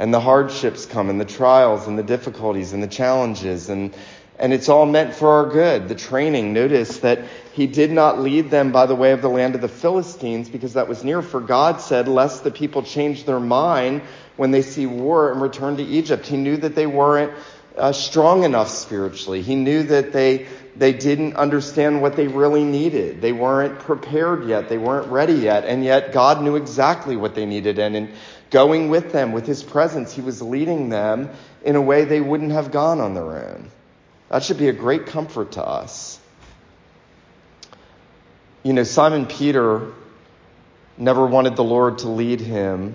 and 0.00 0.14
the 0.14 0.20
hardships 0.20 0.86
come 0.86 1.10
and 1.10 1.20
the 1.20 1.26
trials 1.26 1.86
and 1.86 1.98
the 1.98 2.02
difficulties 2.02 2.72
and 2.72 2.82
the 2.82 2.88
challenges 2.88 3.68
and 3.68 3.94
and 4.38 4.54
it's 4.54 4.70
all 4.70 4.86
meant 4.86 5.14
for 5.14 5.28
our 5.28 5.50
good. 5.50 5.88
The 5.88 5.94
training, 5.94 6.54
notice 6.54 7.00
that 7.00 7.24
he 7.52 7.66
did 7.66 7.90
not 7.90 8.20
lead 8.20 8.50
them 8.50 8.72
by 8.72 8.86
the 8.86 8.94
way 8.94 9.12
of 9.12 9.20
the 9.20 9.28
land 9.28 9.54
of 9.54 9.60
the 9.60 9.68
Philistines 9.68 10.48
because 10.48 10.72
that 10.72 10.88
was 10.88 11.04
near, 11.04 11.20
for 11.20 11.42
God 11.42 11.82
said, 11.82 12.08
lest 12.08 12.42
the 12.42 12.50
people 12.50 12.82
change 12.82 13.26
their 13.26 13.38
mind 13.38 14.00
when 14.38 14.50
they 14.50 14.62
see 14.62 14.86
war 14.86 15.30
and 15.30 15.42
return 15.42 15.76
to 15.76 15.82
Egypt. 15.82 16.26
He 16.26 16.38
knew 16.38 16.56
that 16.56 16.74
they 16.74 16.86
weren't 16.86 17.34
uh, 17.76 17.92
strong 17.92 18.44
enough 18.44 18.70
spiritually. 18.70 19.42
He 19.42 19.56
knew 19.56 19.82
that 19.82 20.14
they, 20.14 20.46
they 20.74 20.94
didn't 20.94 21.36
understand 21.36 22.00
what 22.00 22.16
they 22.16 22.26
really 22.26 22.64
needed. 22.64 23.20
They 23.20 23.32
weren't 23.32 23.78
prepared 23.80 24.46
yet. 24.46 24.70
They 24.70 24.78
weren't 24.78 25.08
ready 25.08 25.34
yet. 25.34 25.66
And 25.66 25.84
yet 25.84 26.14
God 26.14 26.42
knew 26.42 26.56
exactly 26.56 27.14
what 27.14 27.34
they 27.34 27.44
needed. 27.44 27.78
And 27.78 27.94
in 27.94 28.12
going 28.50 28.88
with 28.90 29.12
them 29.12 29.32
with 29.32 29.46
his 29.46 29.62
presence. 29.62 30.12
He 30.12 30.20
was 30.20 30.42
leading 30.42 30.88
them 30.88 31.30
in 31.64 31.76
a 31.76 31.80
way 31.80 32.04
they 32.04 32.20
wouldn't 32.20 32.52
have 32.52 32.70
gone 32.70 33.00
on 33.00 33.14
their 33.14 33.48
own. 33.48 33.70
That 34.28 34.42
should 34.42 34.58
be 34.58 34.68
a 34.68 34.72
great 34.72 35.06
comfort 35.06 35.52
to 35.52 35.64
us. 35.64 36.18
You 38.62 38.72
know, 38.72 38.82
Simon 38.82 39.26
Peter 39.26 39.92
never 40.98 41.26
wanted 41.26 41.56
the 41.56 41.64
Lord 41.64 41.98
to 41.98 42.08
lead 42.08 42.40
him. 42.40 42.94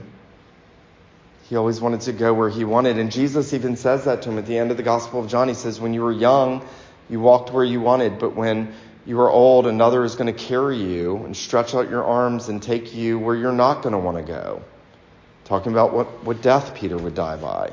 He 1.49 1.55
always 1.55 1.79
wanted 1.79 2.01
to 2.01 2.13
go 2.13 2.33
where 2.33 2.49
he 2.49 2.63
wanted. 2.63 2.97
And 2.97 3.11
Jesus 3.11 3.53
even 3.53 3.75
says 3.75 4.05
that 4.05 4.23
to 4.23 4.29
him 4.29 4.37
at 4.37 4.45
the 4.45 4.57
end 4.57 4.71
of 4.71 4.77
the 4.77 4.83
Gospel 4.83 5.21
of 5.21 5.27
John. 5.27 5.47
He 5.47 5.53
says, 5.53 5.79
When 5.79 5.93
you 5.93 6.01
were 6.01 6.11
young, 6.11 6.65
you 7.09 7.19
walked 7.19 7.51
where 7.51 7.63
you 7.63 7.81
wanted, 7.81 8.19
but 8.19 8.35
when 8.35 8.73
you 9.05 9.19
are 9.21 9.29
old, 9.29 9.67
another 9.67 10.03
is 10.03 10.15
going 10.15 10.33
to 10.33 10.39
carry 10.39 10.77
you 10.77 11.17
and 11.17 11.37
stretch 11.37 11.75
out 11.75 11.89
your 11.89 12.03
arms 12.03 12.49
and 12.49 12.61
take 12.61 12.95
you 12.95 13.19
where 13.19 13.35
you're 13.35 13.51
not 13.51 13.83
going 13.83 13.93
to 13.93 13.99
want 13.99 14.17
to 14.17 14.23
go 14.23 14.63
talking 15.45 15.71
about 15.71 15.93
what, 15.93 16.23
what 16.23 16.41
death 16.41 16.75
Peter 16.75 16.97
would 16.97 17.15
die 17.15 17.37
by. 17.37 17.71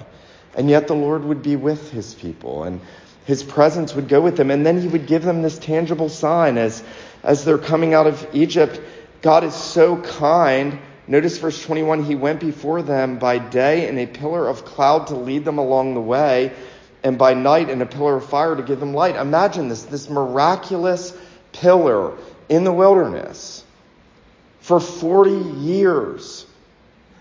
And 0.54 0.68
yet 0.70 0.86
the 0.86 0.94
Lord 0.94 1.24
would 1.24 1.42
be 1.42 1.56
with 1.56 1.90
his 1.90 2.14
people 2.14 2.64
and 2.64 2.80
his 3.24 3.42
presence 3.42 3.94
would 3.94 4.08
go 4.08 4.20
with 4.20 4.36
them. 4.36 4.50
And 4.50 4.64
then 4.64 4.80
he 4.80 4.88
would 4.88 5.06
give 5.06 5.22
them 5.22 5.42
this 5.42 5.58
tangible 5.58 6.08
sign 6.08 6.58
as, 6.58 6.82
as 7.22 7.44
they're 7.44 7.58
coming 7.58 7.94
out 7.94 8.06
of 8.06 8.26
Egypt. 8.32 8.80
God 9.22 9.44
is 9.44 9.54
so 9.54 10.00
kind. 10.00 10.78
Notice 11.06 11.38
verse 11.38 11.62
21 11.62 12.04
He 12.04 12.14
went 12.14 12.40
before 12.40 12.82
them 12.82 13.18
by 13.18 13.38
day 13.38 13.88
in 13.88 13.98
a 13.98 14.06
pillar 14.06 14.48
of 14.48 14.64
cloud 14.64 15.08
to 15.08 15.14
lead 15.14 15.44
them 15.44 15.58
along 15.58 15.94
the 15.94 16.00
way, 16.00 16.52
and 17.02 17.18
by 17.18 17.34
night 17.34 17.70
in 17.70 17.82
a 17.82 17.86
pillar 17.86 18.16
of 18.16 18.28
fire 18.28 18.56
to 18.56 18.62
give 18.62 18.80
them 18.80 18.94
light. 18.94 19.16
Imagine 19.16 19.68
this 19.68 19.84
this 19.84 20.08
miraculous 20.10 21.16
pillar 21.52 22.16
in 22.48 22.64
the 22.64 22.72
wilderness 22.72 23.64
for 24.60 24.80
40 24.80 25.60
years. 25.60 26.46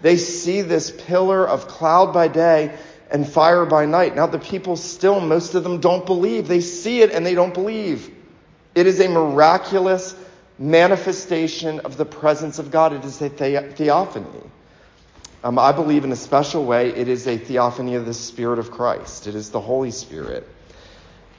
They 0.02 0.18
see 0.18 0.62
this 0.62 0.92
pillar 0.92 1.48
of 1.48 1.68
cloud 1.68 2.14
by 2.14 2.28
day 2.28 2.78
and 3.12 3.28
fire 3.28 3.66
by 3.66 3.86
night. 3.86 4.16
Now, 4.16 4.28
the 4.28 4.40
people 4.40 4.76
still, 4.76 5.20
most 5.20 5.54
of 5.54 5.64
them 5.64 5.80
don't 5.80 6.06
believe. 6.06 6.48
They 6.48 6.62
see 6.62 7.02
it 7.02 7.12
and 7.12 7.26
they 7.26 7.36
don't 7.36 7.54
believe. 7.54 8.10
It 8.74 8.88
is 8.88 9.00
a 9.00 9.10
miraculous 9.10 10.16
manifestation 10.58 11.82
of 11.82 11.98
the 11.98 12.06
presence 12.06 12.58
of 12.58 12.72
God. 12.72 12.94
It 12.94 13.04
is 13.04 13.22
a 13.22 13.30
the- 13.30 13.74
theophany. 13.76 14.26
Um, 15.44 15.58
I 15.58 15.72
believe 15.72 16.04
in 16.04 16.12
a 16.12 16.16
special 16.16 16.66
way, 16.66 16.90
it 16.90 17.08
is 17.08 17.28
a 17.28 17.38
theophany 17.38 17.96
of 17.96 18.06
the 18.06 18.14
Spirit 18.14 18.60
of 18.60 18.72
Christ. 18.72 19.28
It 19.28 19.36
is 19.36 19.50
the 19.50 19.60
Holy 19.60 19.92
Spirit. 19.92 20.48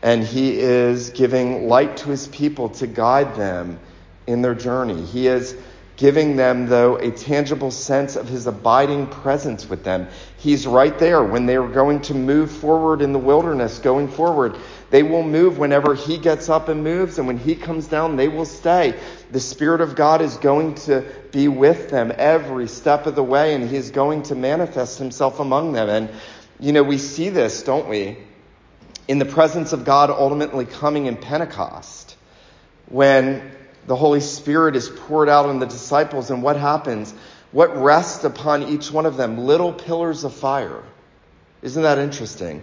And 0.03 0.25
he 0.25 0.59
is 0.59 1.11
giving 1.11 1.69
light 1.69 1.99
to 1.99 2.11
his 2.11 2.27
people 2.27 2.71
to 2.71 2.89
guide 2.89 3.37
them 3.37 3.79
in 4.27 4.43
their 4.43 4.57
journey. 4.57 5.05
He 5.05 5.29
is 5.29 5.55
giving 5.97 6.37
them, 6.37 6.67
though, 6.67 6.97
a 6.97 7.11
tangible 7.11 7.71
sense 7.71 8.17
of 8.17 8.29
his 8.29 8.47
abiding 8.47 9.07
presence 9.07 9.69
with 9.69 9.85
them. 9.85 10.09
He's 10.39 10.67
right 10.67 10.99
there 10.99 11.23
when 11.23 11.47
they 11.47 11.57
are 11.57 11.69
going 11.69 12.01
to 12.03 12.15
move 12.15 12.51
forward 12.51 13.03
in 13.03 13.13
the 13.13 13.19
wilderness, 13.19 13.79
going 13.79 14.09
forward. 14.09 14.57
They 14.91 15.03
will 15.03 15.23
move 15.23 15.59
whenever 15.59 15.95
he 15.95 16.19
gets 16.19 16.49
up 16.49 16.69
and 16.69 16.83
moves, 16.83 17.19
and 17.19 17.27
when 17.27 17.39
he 17.39 17.55
comes 17.55 17.87
down, 17.87 18.17
they 18.17 18.29
will 18.29 18.45
stay. 18.45 18.99
The 19.31 19.41
Spirit 19.41 19.81
of 19.81 19.95
God 19.95 20.21
is 20.23 20.37
going 20.39 20.75
to 20.87 21.05
be 21.31 21.49
with 21.49 21.91
them 21.91 22.13
every 22.17 22.69
step 22.69 23.07
of 23.07 23.15
the 23.15 23.23
way, 23.23 23.55
and 23.55 23.69
he 23.69 23.77
is 23.77 23.91
going 23.91 24.23
to 24.25 24.35
manifest 24.35 24.99
himself 24.99 25.41
among 25.41 25.73
them. 25.73 25.89
And, 25.89 26.11
you 26.59 26.73
know, 26.73 26.83
we 26.83 26.99
see 26.99 27.29
this, 27.29 27.63
don't 27.63 27.89
we? 27.89 28.19
In 29.09 29.19
the 29.19 29.25
presence 29.25 29.73
of 29.73 29.85
God 29.85 30.11
ultimately 30.11 30.65
coming 30.65 31.07
in 31.07 31.17
Pentecost. 31.17 32.17
When 32.89 33.51
the 33.87 33.97
Holy 33.97 34.21
Spirit 34.21 34.77
is 34.77 34.89
poured 34.89 35.29
out 35.29 35.47
on 35.47 35.59
the 35.59 35.67
disciples, 35.67 36.31
and 36.31 36.43
what 36.43 36.57
happens? 36.57 37.13
What 37.51 37.77
rests 37.77 38.25
upon 38.25 38.65
each 38.65 38.91
one 38.91 39.07
of 39.07 39.17
them? 39.17 39.39
Little 39.39 39.73
pillars 39.73 40.25
of 40.25 40.33
fire. 40.35 40.83
Isn't 41.63 41.83
that 41.83 41.99
interesting? 41.99 42.63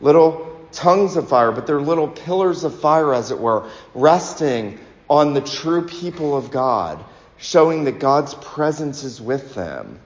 Little 0.00 0.56
tongues 0.72 1.16
of 1.16 1.28
fire, 1.28 1.52
but 1.52 1.66
they're 1.66 1.80
little 1.80 2.08
pillars 2.08 2.64
of 2.64 2.78
fire, 2.80 3.14
as 3.14 3.30
it 3.30 3.38
were, 3.38 3.68
resting 3.94 4.78
on 5.08 5.34
the 5.34 5.40
true 5.40 5.86
people 5.86 6.36
of 6.36 6.50
God, 6.50 7.04
showing 7.36 7.84
that 7.84 7.98
God's 7.98 8.34
presence 8.34 9.04
is 9.04 9.20
with 9.20 9.54
them, 9.54 10.00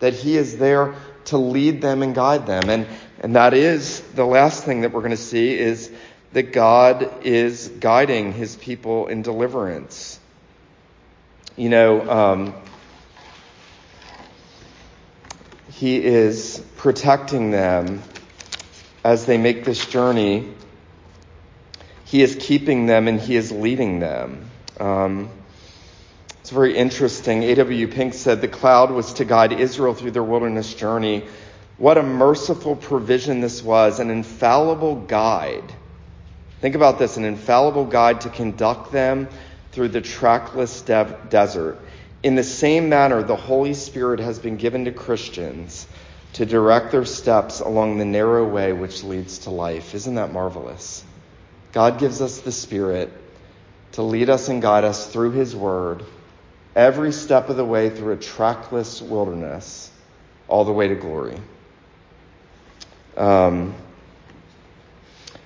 that 0.00 0.14
He 0.14 0.36
is 0.36 0.58
there 0.58 0.94
to 1.26 1.38
lead 1.38 1.80
them 1.80 2.02
and 2.02 2.14
guide 2.14 2.46
them. 2.46 2.68
And, 2.68 2.86
and 3.20 3.36
that 3.36 3.54
is 3.54 4.00
the 4.00 4.26
last 4.26 4.64
thing 4.64 4.82
that 4.82 4.92
we're 4.92 5.00
going 5.00 5.10
to 5.12 5.16
see 5.16 5.58
is 5.58 5.90
that 6.34 6.52
God 6.52 7.24
is 7.24 7.68
guiding 7.68 8.32
his 8.32 8.56
people 8.56 9.06
in 9.06 9.22
deliverance. 9.22 10.18
You 11.56 11.68
know, 11.68 12.10
um, 12.10 12.54
he 15.70 16.04
is 16.04 16.60
protecting 16.76 17.52
them 17.52 18.02
as 19.04 19.26
they 19.26 19.38
make 19.38 19.64
this 19.64 19.86
journey. 19.86 20.52
He 22.04 22.20
is 22.20 22.36
keeping 22.40 22.86
them 22.86 23.06
and 23.06 23.20
he 23.20 23.36
is 23.36 23.52
leading 23.52 24.00
them. 24.00 24.50
Um, 24.80 25.30
it's 26.40 26.50
very 26.50 26.76
interesting. 26.76 27.44
A.W. 27.44 27.86
Pink 27.86 28.12
said 28.12 28.40
the 28.40 28.48
cloud 28.48 28.90
was 28.90 29.14
to 29.14 29.24
guide 29.24 29.52
Israel 29.52 29.94
through 29.94 30.10
their 30.10 30.24
wilderness 30.24 30.74
journey. 30.74 31.26
What 31.78 31.96
a 31.96 32.02
merciful 32.02 32.74
provision 32.74 33.40
this 33.40 33.62
was, 33.62 34.00
an 34.00 34.10
infallible 34.10 34.96
guide 34.96 35.72
Think 36.64 36.76
about 36.76 36.98
this 36.98 37.18
an 37.18 37.26
infallible 37.26 37.84
guide 37.84 38.22
to 38.22 38.30
conduct 38.30 38.90
them 38.90 39.28
through 39.72 39.88
the 39.88 40.00
trackless 40.00 40.80
de- 40.80 41.14
desert. 41.28 41.78
In 42.22 42.36
the 42.36 42.42
same 42.42 42.88
manner, 42.88 43.22
the 43.22 43.36
Holy 43.36 43.74
Spirit 43.74 44.18
has 44.20 44.38
been 44.38 44.56
given 44.56 44.86
to 44.86 44.90
Christians 44.90 45.86
to 46.32 46.46
direct 46.46 46.90
their 46.90 47.04
steps 47.04 47.60
along 47.60 47.98
the 47.98 48.06
narrow 48.06 48.48
way 48.48 48.72
which 48.72 49.04
leads 49.04 49.40
to 49.40 49.50
life. 49.50 49.94
Isn't 49.94 50.14
that 50.14 50.32
marvelous? 50.32 51.04
God 51.72 51.98
gives 51.98 52.22
us 52.22 52.40
the 52.40 52.50
Spirit 52.50 53.12
to 53.92 54.02
lead 54.02 54.30
us 54.30 54.48
and 54.48 54.62
guide 54.62 54.84
us 54.84 55.06
through 55.06 55.32
His 55.32 55.54
Word 55.54 56.02
every 56.74 57.12
step 57.12 57.50
of 57.50 57.58
the 57.58 57.64
way 57.66 57.90
through 57.90 58.14
a 58.14 58.16
trackless 58.16 59.02
wilderness, 59.02 59.90
all 60.48 60.64
the 60.64 60.72
way 60.72 60.88
to 60.88 60.94
glory. 60.94 61.36
Um, 63.18 63.74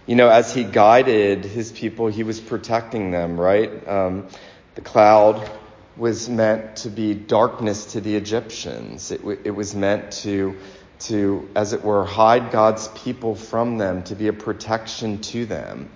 you 0.09 0.15
know, 0.15 0.31
as 0.31 0.55
he 0.55 0.65
guided 0.65 1.45
his 1.45 1.71
people, 1.71 2.07
he 2.07 2.23
was 2.23 2.41
protecting 2.41 3.11
them, 3.11 3.39
right? 3.39 3.87
Um, 3.87 4.27
the 4.75 4.81
cloud 4.81 5.51
was 5.99 6.31
meant 6.31 6.77
to 6.77 6.89
be 6.89 7.13
darkness 7.13 7.93
to 7.93 8.01
the 8.01 8.17
Egyptians. 8.17 9.11
It, 9.11 9.19
w- 9.19 9.39
it 9.45 9.51
was 9.51 9.75
meant 9.75 10.13
to, 10.23 10.57
to, 11.01 11.47
as 11.55 11.75
it 11.75 11.85
were, 11.85 12.07
hide 12.07 12.51
God's 12.51 12.89
people 12.89 13.35
from 13.35 13.77
them, 13.77 14.03
to 14.05 14.15
be 14.15 14.29
a 14.29 14.33
protection 14.33 15.21
to 15.21 15.45
them. 15.45 15.91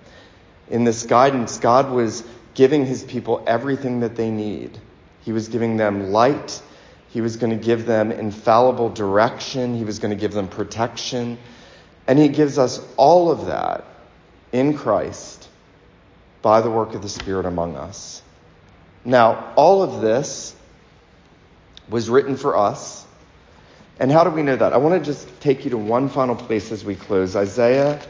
In 0.69 0.83
this 0.83 1.07
guidance, 1.07 1.57
God 1.57 1.89
was 1.89 2.23
giving 2.53 2.85
his 2.85 3.03
people 3.03 3.43
everything 3.47 4.01
that 4.01 4.15
they 4.15 4.29
need. 4.29 4.77
He 5.21 5.31
was 5.31 5.47
giving 5.47 5.77
them 5.77 6.11
light. 6.11 6.61
He 7.09 7.21
was 7.21 7.37
going 7.37 7.57
to 7.57 7.65
give 7.65 7.87
them 7.87 8.11
infallible 8.11 8.89
direction. 8.89 9.75
He 9.75 9.85
was 9.85 9.97
going 9.97 10.15
to 10.15 10.21
give 10.21 10.33
them 10.33 10.49
protection. 10.49 11.39
And 12.05 12.19
he 12.19 12.27
gives 12.27 12.59
us 12.59 12.79
all 12.95 13.31
of 13.31 13.47
that 13.47 13.85
in 14.53 14.77
Christ 14.77 15.49
by 16.41 16.61
the 16.61 16.69
work 16.69 16.93
of 16.93 17.01
the 17.01 17.09
Spirit 17.09 17.45
among 17.45 17.75
us. 17.75 18.21
Now, 19.03 19.51
all 19.57 19.83
of 19.83 19.99
this 19.99 20.55
was 21.89 22.09
written 22.09 22.37
for 22.37 22.55
us. 22.55 23.05
And 23.99 24.11
how 24.11 24.23
do 24.23 24.29
we 24.29 24.43
know 24.43 24.55
that? 24.55 24.71
I 24.71 24.77
want 24.77 25.03
to 25.03 25.05
just 25.05 25.27
take 25.41 25.65
you 25.65 25.71
to 25.71 25.77
one 25.77 26.07
final 26.07 26.35
place 26.35 26.71
as 26.71 26.85
we 26.85 26.95
close 26.95 27.35
Isaiah 27.35 28.01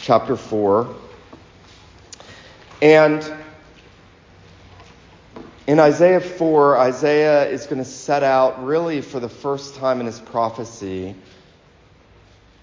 chapter 0.00 0.36
4. 0.36 0.94
And 2.82 3.34
in 5.66 5.78
Isaiah 5.78 6.20
4, 6.20 6.78
Isaiah 6.78 7.48
is 7.48 7.66
going 7.66 7.78
to 7.78 7.88
set 7.88 8.22
out, 8.22 8.64
really 8.64 9.02
for 9.02 9.20
the 9.20 9.28
first 9.28 9.74
time 9.76 10.00
in 10.00 10.06
his 10.06 10.18
prophecy, 10.18 11.14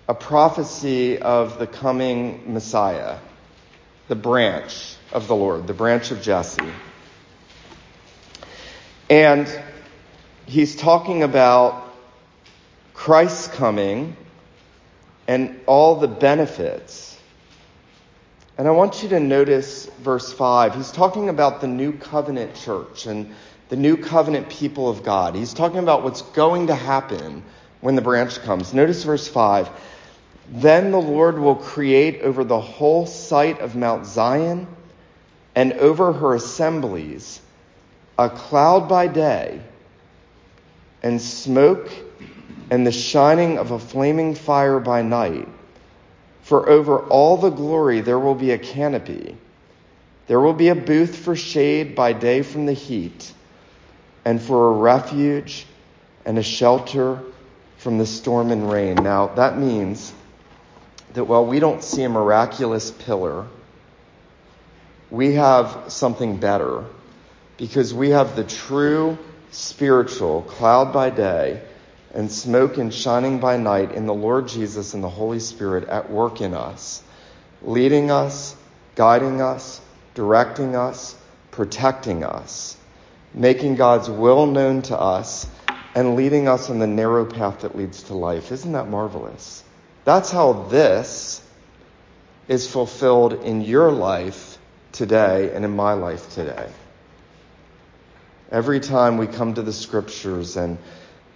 a 0.07 0.13
prophecy 0.13 1.19
of 1.19 1.59
the 1.59 1.67
coming 1.67 2.53
Messiah, 2.53 3.17
the 4.07 4.15
branch 4.15 4.95
of 5.11 5.27
the 5.27 5.35
Lord, 5.35 5.67
the 5.67 5.73
branch 5.73 6.11
of 6.11 6.21
Jesse. 6.21 6.71
And 9.09 9.47
he's 10.45 10.75
talking 10.75 11.23
about 11.23 11.93
Christ's 12.93 13.47
coming 13.49 14.15
and 15.27 15.59
all 15.65 15.95
the 15.95 16.07
benefits. 16.07 17.19
And 18.57 18.67
I 18.67 18.71
want 18.71 19.03
you 19.03 19.09
to 19.09 19.19
notice 19.19 19.85
verse 19.99 20.31
5. 20.31 20.73
He's 20.75 20.91
talking 20.91 21.27
about 21.29 21.59
the 21.59 21.67
new 21.67 21.91
covenant 21.91 22.55
church 22.55 23.05
and 23.05 23.35
the 23.69 23.75
new 23.75 23.97
covenant 23.97 24.49
people 24.49 24.89
of 24.89 25.03
God. 25.03 25.35
He's 25.35 25.53
talking 25.53 25.79
about 25.79 26.03
what's 26.03 26.21
going 26.21 26.67
to 26.67 26.75
happen 26.75 27.43
when 27.81 27.95
the 27.95 28.01
branch 28.01 28.39
comes. 28.41 28.73
Notice 28.73 29.03
verse 29.03 29.27
5. 29.27 29.69
Then 30.49 30.91
the 30.91 31.01
Lord 31.01 31.39
will 31.39 31.55
create 31.55 32.21
over 32.21 32.43
the 32.43 32.61
whole 32.61 33.05
site 33.05 33.59
of 33.59 33.75
Mount 33.75 34.05
Zion 34.05 34.67
and 35.55 35.73
over 35.73 36.13
her 36.13 36.35
assemblies 36.35 37.41
a 38.17 38.29
cloud 38.29 38.87
by 38.87 39.07
day 39.07 39.61
and 41.03 41.21
smoke 41.21 41.91
and 42.71 42.87
the 42.87 42.91
shining 42.91 43.57
of 43.57 43.71
a 43.71 43.79
flaming 43.79 44.35
fire 44.35 44.79
by 44.79 45.01
night. 45.01 45.47
For 46.41 46.69
over 46.69 46.99
all 46.99 47.37
the 47.37 47.49
glory 47.49 48.01
there 48.01 48.19
will 48.19 48.35
be 48.35 48.51
a 48.51 48.57
canopy. 48.57 49.35
There 50.27 50.39
will 50.39 50.53
be 50.53 50.69
a 50.69 50.75
booth 50.75 51.15
for 51.15 51.35
shade 51.35 51.95
by 51.95 52.13
day 52.13 52.41
from 52.41 52.65
the 52.65 52.73
heat, 52.73 53.33
and 54.25 54.41
for 54.41 54.67
a 54.67 54.71
refuge 54.71 55.65
and 56.25 56.37
a 56.37 56.43
shelter 56.43 57.21
from 57.77 57.97
the 57.97 58.05
storm 58.05 58.51
and 58.51 58.69
rain. 58.69 58.95
Now, 58.95 59.27
that 59.27 59.57
means 59.57 60.13
that 61.17 61.23
while 61.23 61.43
we 61.43 61.59
don't 61.59 61.83
see 61.83 62.03
a 62.03 62.09
miraculous 62.09 62.91
pillar, 62.91 63.47
we 65.09 65.33
have 65.33 65.85
something 65.87 66.37
better 66.37 66.85
because 67.57 67.91
we 67.91 68.11
have 68.11 68.35
the 68.35 68.43
true 68.43 69.17
spiritual 69.49 70.43
cloud 70.43 70.93
by 70.93 71.09
day 71.09 71.59
and 72.13 72.31
smoke 72.31 72.77
and 72.77 72.93
shining 72.93 73.39
by 73.39 73.57
night 73.57 73.93
in 73.93 74.05
the 74.05 74.13
Lord 74.13 74.47
Jesus 74.47 74.93
and 74.93 75.03
the 75.03 75.09
Holy 75.09 75.39
Spirit 75.39 75.89
at 75.89 76.11
work 76.11 76.39
in 76.39 76.53
us, 76.53 77.01
leading 77.63 78.11
us, 78.11 78.55
guiding 78.93 79.41
us, 79.41 79.81
directing 80.13 80.75
us, 80.75 81.15
protecting 81.49 82.23
us, 82.23 82.77
making 83.33 83.73
God's 83.73 84.07
will 84.07 84.45
known 84.45 84.83
to 84.83 84.95
us, 84.95 85.47
and 85.95 86.15
leading 86.15 86.47
us 86.47 86.69
on 86.69 86.77
the 86.77 86.85
narrow 86.85 87.25
path 87.25 87.61
that 87.61 87.75
leads 87.75 88.03
to 88.03 88.13
life. 88.13 88.51
Isn't 88.51 88.73
that 88.73 88.87
marvelous? 88.87 89.63
That's 90.07 90.31
how 90.31 90.53
this 90.69 91.41
is 92.47 92.65
fulfilled 92.71 93.43
in 93.43 93.59
your 93.59 93.91
life 93.91 94.57
today 94.93 95.53
and 95.53 95.65
in 95.65 95.75
my 95.75 95.95
life 95.95 96.33
today. 96.33 96.69
Every 98.49 98.79
time 98.79 99.17
we 99.17 99.27
come 99.27 99.55
to 99.55 99.61
the 99.61 99.73
scriptures 99.73 100.55
and 100.55 100.77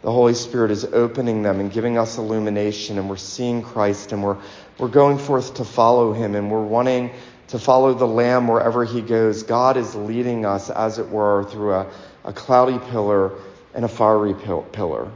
the 0.04 0.12
Holy 0.14 0.36
Spirit 0.36 0.72
is 0.72 0.86
opening 0.86 1.44
them 1.44 1.60
and 1.60 1.70
giving 1.70 1.98
us 1.98 2.18
illumination, 2.18 2.98
and 2.98 3.10
we're 3.10 3.18
seeing 3.18 3.62
Christ, 3.62 4.14
and 4.14 4.24
we're, 4.24 4.38
we're 4.78 4.88
going 4.88 5.18
forth 5.18 5.56
to 5.56 5.66
follow 5.66 6.14
Him, 6.14 6.34
and 6.34 6.50
we're 6.50 6.64
wanting 6.64 7.12
to 7.50 7.60
follow 7.60 7.94
the 7.94 8.08
Lamb 8.08 8.48
wherever 8.48 8.86
He 8.86 9.02
goes. 9.02 9.44
God 9.44 9.76
is 9.76 9.96
leading 9.96 10.46
us, 10.46 10.70
as 10.70 10.98
it 10.98 11.10
were, 11.10 11.44
through 11.44 11.74
a, 11.74 11.92
a 12.24 12.32
cloudy 12.32 12.80
pillar 12.80 13.34
and 13.74 13.84
a 13.84 13.90
fiery 13.90 14.34
pillar. 14.34 15.12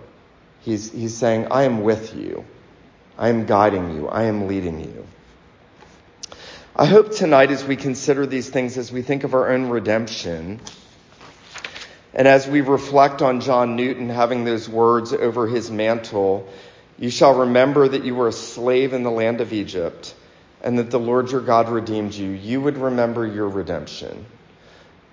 He's, 0.60 0.91
he's 0.91 1.16
saying, 1.16 1.47
I 1.51 1.64
am 1.64 1.84
with 1.84 2.14
you. 2.18 2.43
I 3.18 3.30
am 3.30 3.45
guiding 3.45 3.95
you. 3.95 4.07
I 4.07 4.24
am 4.24 4.47
leading 4.47 4.82
you. 4.82 5.07
I 6.76 6.86
hope 6.86 7.11
tonight, 7.16 7.51
as 7.51 7.63
we 7.63 7.78
consider 7.78 8.26
these 8.26 8.49
things, 8.49 8.78
as 8.78 8.91
we 8.91 9.01
think 9.01 9.24
of 9.24 9.34
our 9.34 9.49
own 9.49 9.70
redemption, 9.70 10.59
and 12.13 12.28
as 12.28 12.47
we 12.47 12.59
reflect 12.59 13.22
on 13.22 13.39
John 13.39 13.78
Newton 13.78 14.09
having 14.09 14.43
those 14.43 14.68
words 14.68 15.13
over 15.13 15.47
his 15.47 15.72
mantel, 15.72 16.49
you 16.97 17.09
shall 17.09 17.39
remember 17.39 17.88
that 17.88 18.03
you 18.03 18.16
were 18.16 18.28
a 18.28 18.34
slave 18.34 18.91
in 18.91 19.03
the 19.03 19.11
land 19.11 19.39
of 19.39 19.53
Egypt, 19.53 20.13
and 20.61 20.80
that 20.80 20.91
the 20.91 20.99
Lord 20.99 21.32
your 21.32 21.41
God 21.41 21.70
redeemed 21.70 22.13
you. 22.13 22.30
You 22.30 22.59
would 22.59 22.78
remember 22.78 23.26
your 23.26 23.47
redemption. 23.47 24.26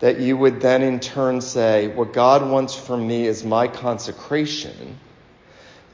That 0.01 0.19
you 0.19 0.37
would 0.37 0.61
then 0.61 0.83
in 0.83 0.99
turn 0.99 1.41
say, 1.41 1.87
What 1.87 2.13
God 2.13 2.49
wants 2.49 2.75
from 2.75 3.07
me 3.07 3.27
is 3.27 3.45
my 3.45 3.69
consecration. 3.69 4.99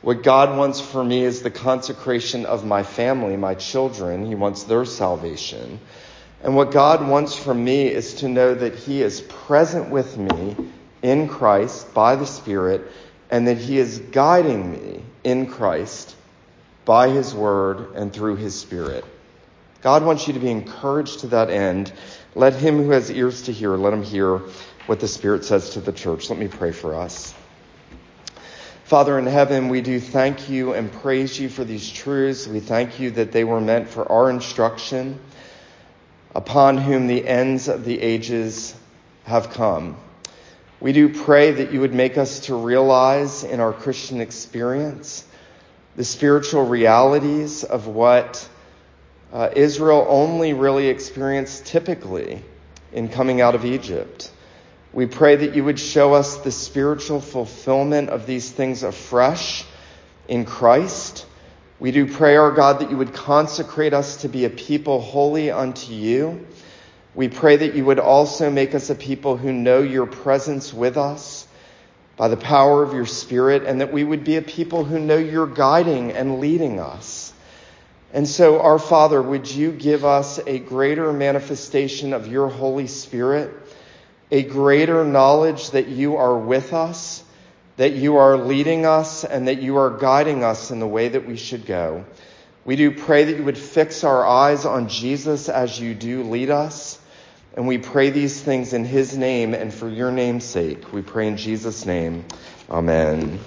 What 0.08 0.22
God 0.22 0.56
wants 0.56 0.80
for 0.80 1.04
me 1.04 1.22
is 1.22 1.42
the 1.42 1.50
consecration 1.50 2.46
of 2.46 2.64
my 2.64 2.82
family, 2.82 3.36
my 3.36 3.54
children. 3.54 4.24
He 4.24 4.34
wants 4.34 4.62
their 4.62 4.86
salvation. 4.86 5.80
And 6.42 6.56
what 6.56 6.70
God 6.70 7.06
wants 7.06 7.36
from 7.36 7.62
me 7.62 7.88
is 7.88 8.14
to 8.14 8.28
know 8.30 8.54
that 8.54 8.74
He 8.74 9.02
is 9.02 9.20
present 9.20 9.90
with 9.90 10.16
me 10.16 10.56
in 11.02 11.28
Christ 11.28 11.92
by 11.92 12.16
the 12.16 12.24
Spirit 12.24 12.90
and 13.28 13.48
that 13.48 13.58
He 13.58 13.76
is 13.76 13.98
guiding 13.98 14.72
me 14.72 15.02
in 15.24 15.46
Christ 15.46 16.16
by 16.86 17.10
His 17.10 17.34
Word 17.34 17.94
and 17.94 18.10
through 18.10 18.36
His 18.36 18.58
Spirit. 18.58 19.04
God 19.82 20.02
wants 20.04 20.26
you 20.26 20.32
to 20.32 20.40
be 20.40 20.50
encouraged 20.50 21.20
to 21.20 21.26
that 21.26 21.50
end. 21.50 21.92
Let 22.34 22.54
him 22.54 22.78
who 22.78 22.92
has 22.92 23.10
ears 23.10 23.42
to 23.42 23.52
hear, 23.52 23.76
let 23.76 23.92
him 23.92 24.04
hear 24.04 24.38
what 24.86 25.00
the 25.00 25.08
Spirit 25.08 25.44
says 25.44 25.68
to 25.74 25.82
the 25.82 25.92
church. 25.92 26.30
Let 26.30 26.38
me 26.38 26.48
pray 26.48 26.72
for 26.72 26.94
us. 26.94 27.34
Father 28.88 29.18
in 29.18 29.26
heaven, 29.26 29.68
we 29.68 29.82
do 29.82 30.00
thank 30.00 30.48
you 30.48 30.72
and 30.72 30.90
praise 30.90 31.38
you 31.38 31.50
for 31.50 31.62
these 31.62 31.90
truths. 31.90 32.48
We 32.48 32.60
thank 32.60 32.98
you 32.98 33.10
that 33.10 33.32
they 33.32 33.44
were 33.44 33.60
meant 33.60 33.90
for 33.90 34.10
our 34.10 34.30
instruction, 34.30 35.20
upon 36.34 36.78
whom 36.78 37.06
the 37.06 37.28
ends 37.28 37.68
of 37.68 37.84
the 37.84 38.00
ages 38.00 38.74
have 39.24 39.50
come. 39.50 39.98
We 40.80 40.94
do 40.94 41.12
pray 41.22 41.50
that 41.50 41.70
you 41.70 41.80
would 41.80 41.92
make 41.92 42.16
us 42.16 42.40
to 42.46 42.54
realize 42.54 43.44
in 43.44 43.60
our 43.60 43.74
Christian 43.74 44.22
experience 44.22 45.22
the 45.96 46.04
spiritual 46.04 46.64
realities 46.64 47.64
of 47.64 47.88
what 47.88 48.48
uh, 49.34 49.50
Israel 49.54 50.06
only 50.08 50.54
really 50.54 50.88
experienced 50.88 51.66
typically 51.66 52.42
in 52.94 53.10
coming 53.10 53.42
out 53.42 53.54
of 53.54 53.66
Egypt. 53.66 54.32
We 54.92 55.06
pray 55.06 55.36
that 55.36 55.54
you 55.54 55.64
would 55.64 55.78
show 55.78 56.14
us 56.14 56.38
the 56.38 56.50
spiritual 56.50 57.20
fulfillment 57.20 58.08
of 58.08 58.26
these 58.26 58.50
things 58.50 58.82
afresh 58.82 59.64
in 60.28 60.44
Christ. 60.44 61.26
We 61.78 61.90
do 61.90 62.12
pray, 62.12 62.36
our 62.36 62.50
God, 62.50 62.80
that 62.80 62.90
you 62.90 62.96
would 62.96 63.12
consecrate 63.12 63.92
us 63.92 64.22
to 64.22 64.28
be 64.28 64.44
a 64.44 64.50
people 64.50 65.00
holy 65.00 65.50
unto 65.50 65.92
you. 65.92 66.46
We 67.14 67.28
pray 67.28 67.56
that 67.56 67.74
you 67.74 67.84
would 67.84 67.98
also 67.98 68.50
make 68.50 68.74
us 68.74 68.90
a 68.90 68.94
people 68.94 69.36
who 69.36 69.52
know 69.52 69.80
your 69.80 70.06
presence 70.06 70.72
with 70.72 70.96
us 70.96 71.46
by 72.16 72.28
the 72.28 72.36
power 72.36 72.82
of 72.82 72.94
your 72.94 73.06
Spirit, 73.06 73.62
and 73.64 73.80
that 73.80 73.92
we 73.92 74.02
would 74.02 74.24
be 74.24 74.36
a 74.36 74.42
people 74.42 74.84
who 74.84 74.98
know 74.98 75.16
you're 75.16 75.46
guiding 75.46 76.12
and 76.12 76.40
leading 76.40 76.80
us. 76.80 77.32
And 78.12 78.26
so, 78.26 78.60
our 78.60 78.78
Father, 78.78 79.22
would 79.22 79.48
you 79.48 79.70
give 79.70 80.04
us 80.04 80.40
a 80.46 80.58
greater 80.58 81.12
manifestation 81.12 82.12
of 82.12 82.26
your 82.26 82.48
Holy 82.48 82.88
Spirit? 82.88 83.52
A 84.30 84.42
greater 84.42 85.04
knowledge 85.04 85.70
that 85.70 85.88
you 85.88 86.16
are 86.16 86.36
with 86.36 86.72
us, 86.72 87.22
that 87.76 87.92
you 87.92 88.16
are 88.16 88.36
leading 88.36 88.86
us, 88.86 89.24
and 89.24 89.48
that 89.48 89.62
you 89.62 89.76
are 89.76 89.90
guiding 89.90 90.44
us 90.44 90.70
in 90.70 90.80
the 90.80 90.86
way 90.86 91.08
that 91.08 91.26
we 91.26 91.36
should 91.36 91.66
go. 91.66 92.04
We 92.64 92.76
do 92.76 92.90
pray 92.90 93.24
that 93.24 93.36
you 93.36 93.44
would 93.44 93.56
fix 93.56 94.04
our 94.04 94.26
eyes 94.26 94.66
on 94.66 94.88
Jesus 94.88 95.48
as 95.48 95.80
you 95.80 95.94
do 95.94 96.24
lead 96.24 96.50
us. 96.50 96.98
And 97.56 97.66
we 97.66 97.78
pray 97.78 98.10
these 98.10 98.40
things 98.40 98.72
in 98.72 98.84
his 98.84 99.16
name 99.16 99.54
and 99.54 99.72
for 99.72 99.88
your 99.88 100.12
name's 100.12 100.44
sake. 100.44 100.92
We 100.92 101.02
pray 101.02 101.28
in 101.28 101.36
Jesus' 101.36 101.86
name. 101.86 102.24
Amen. 102.70 103.40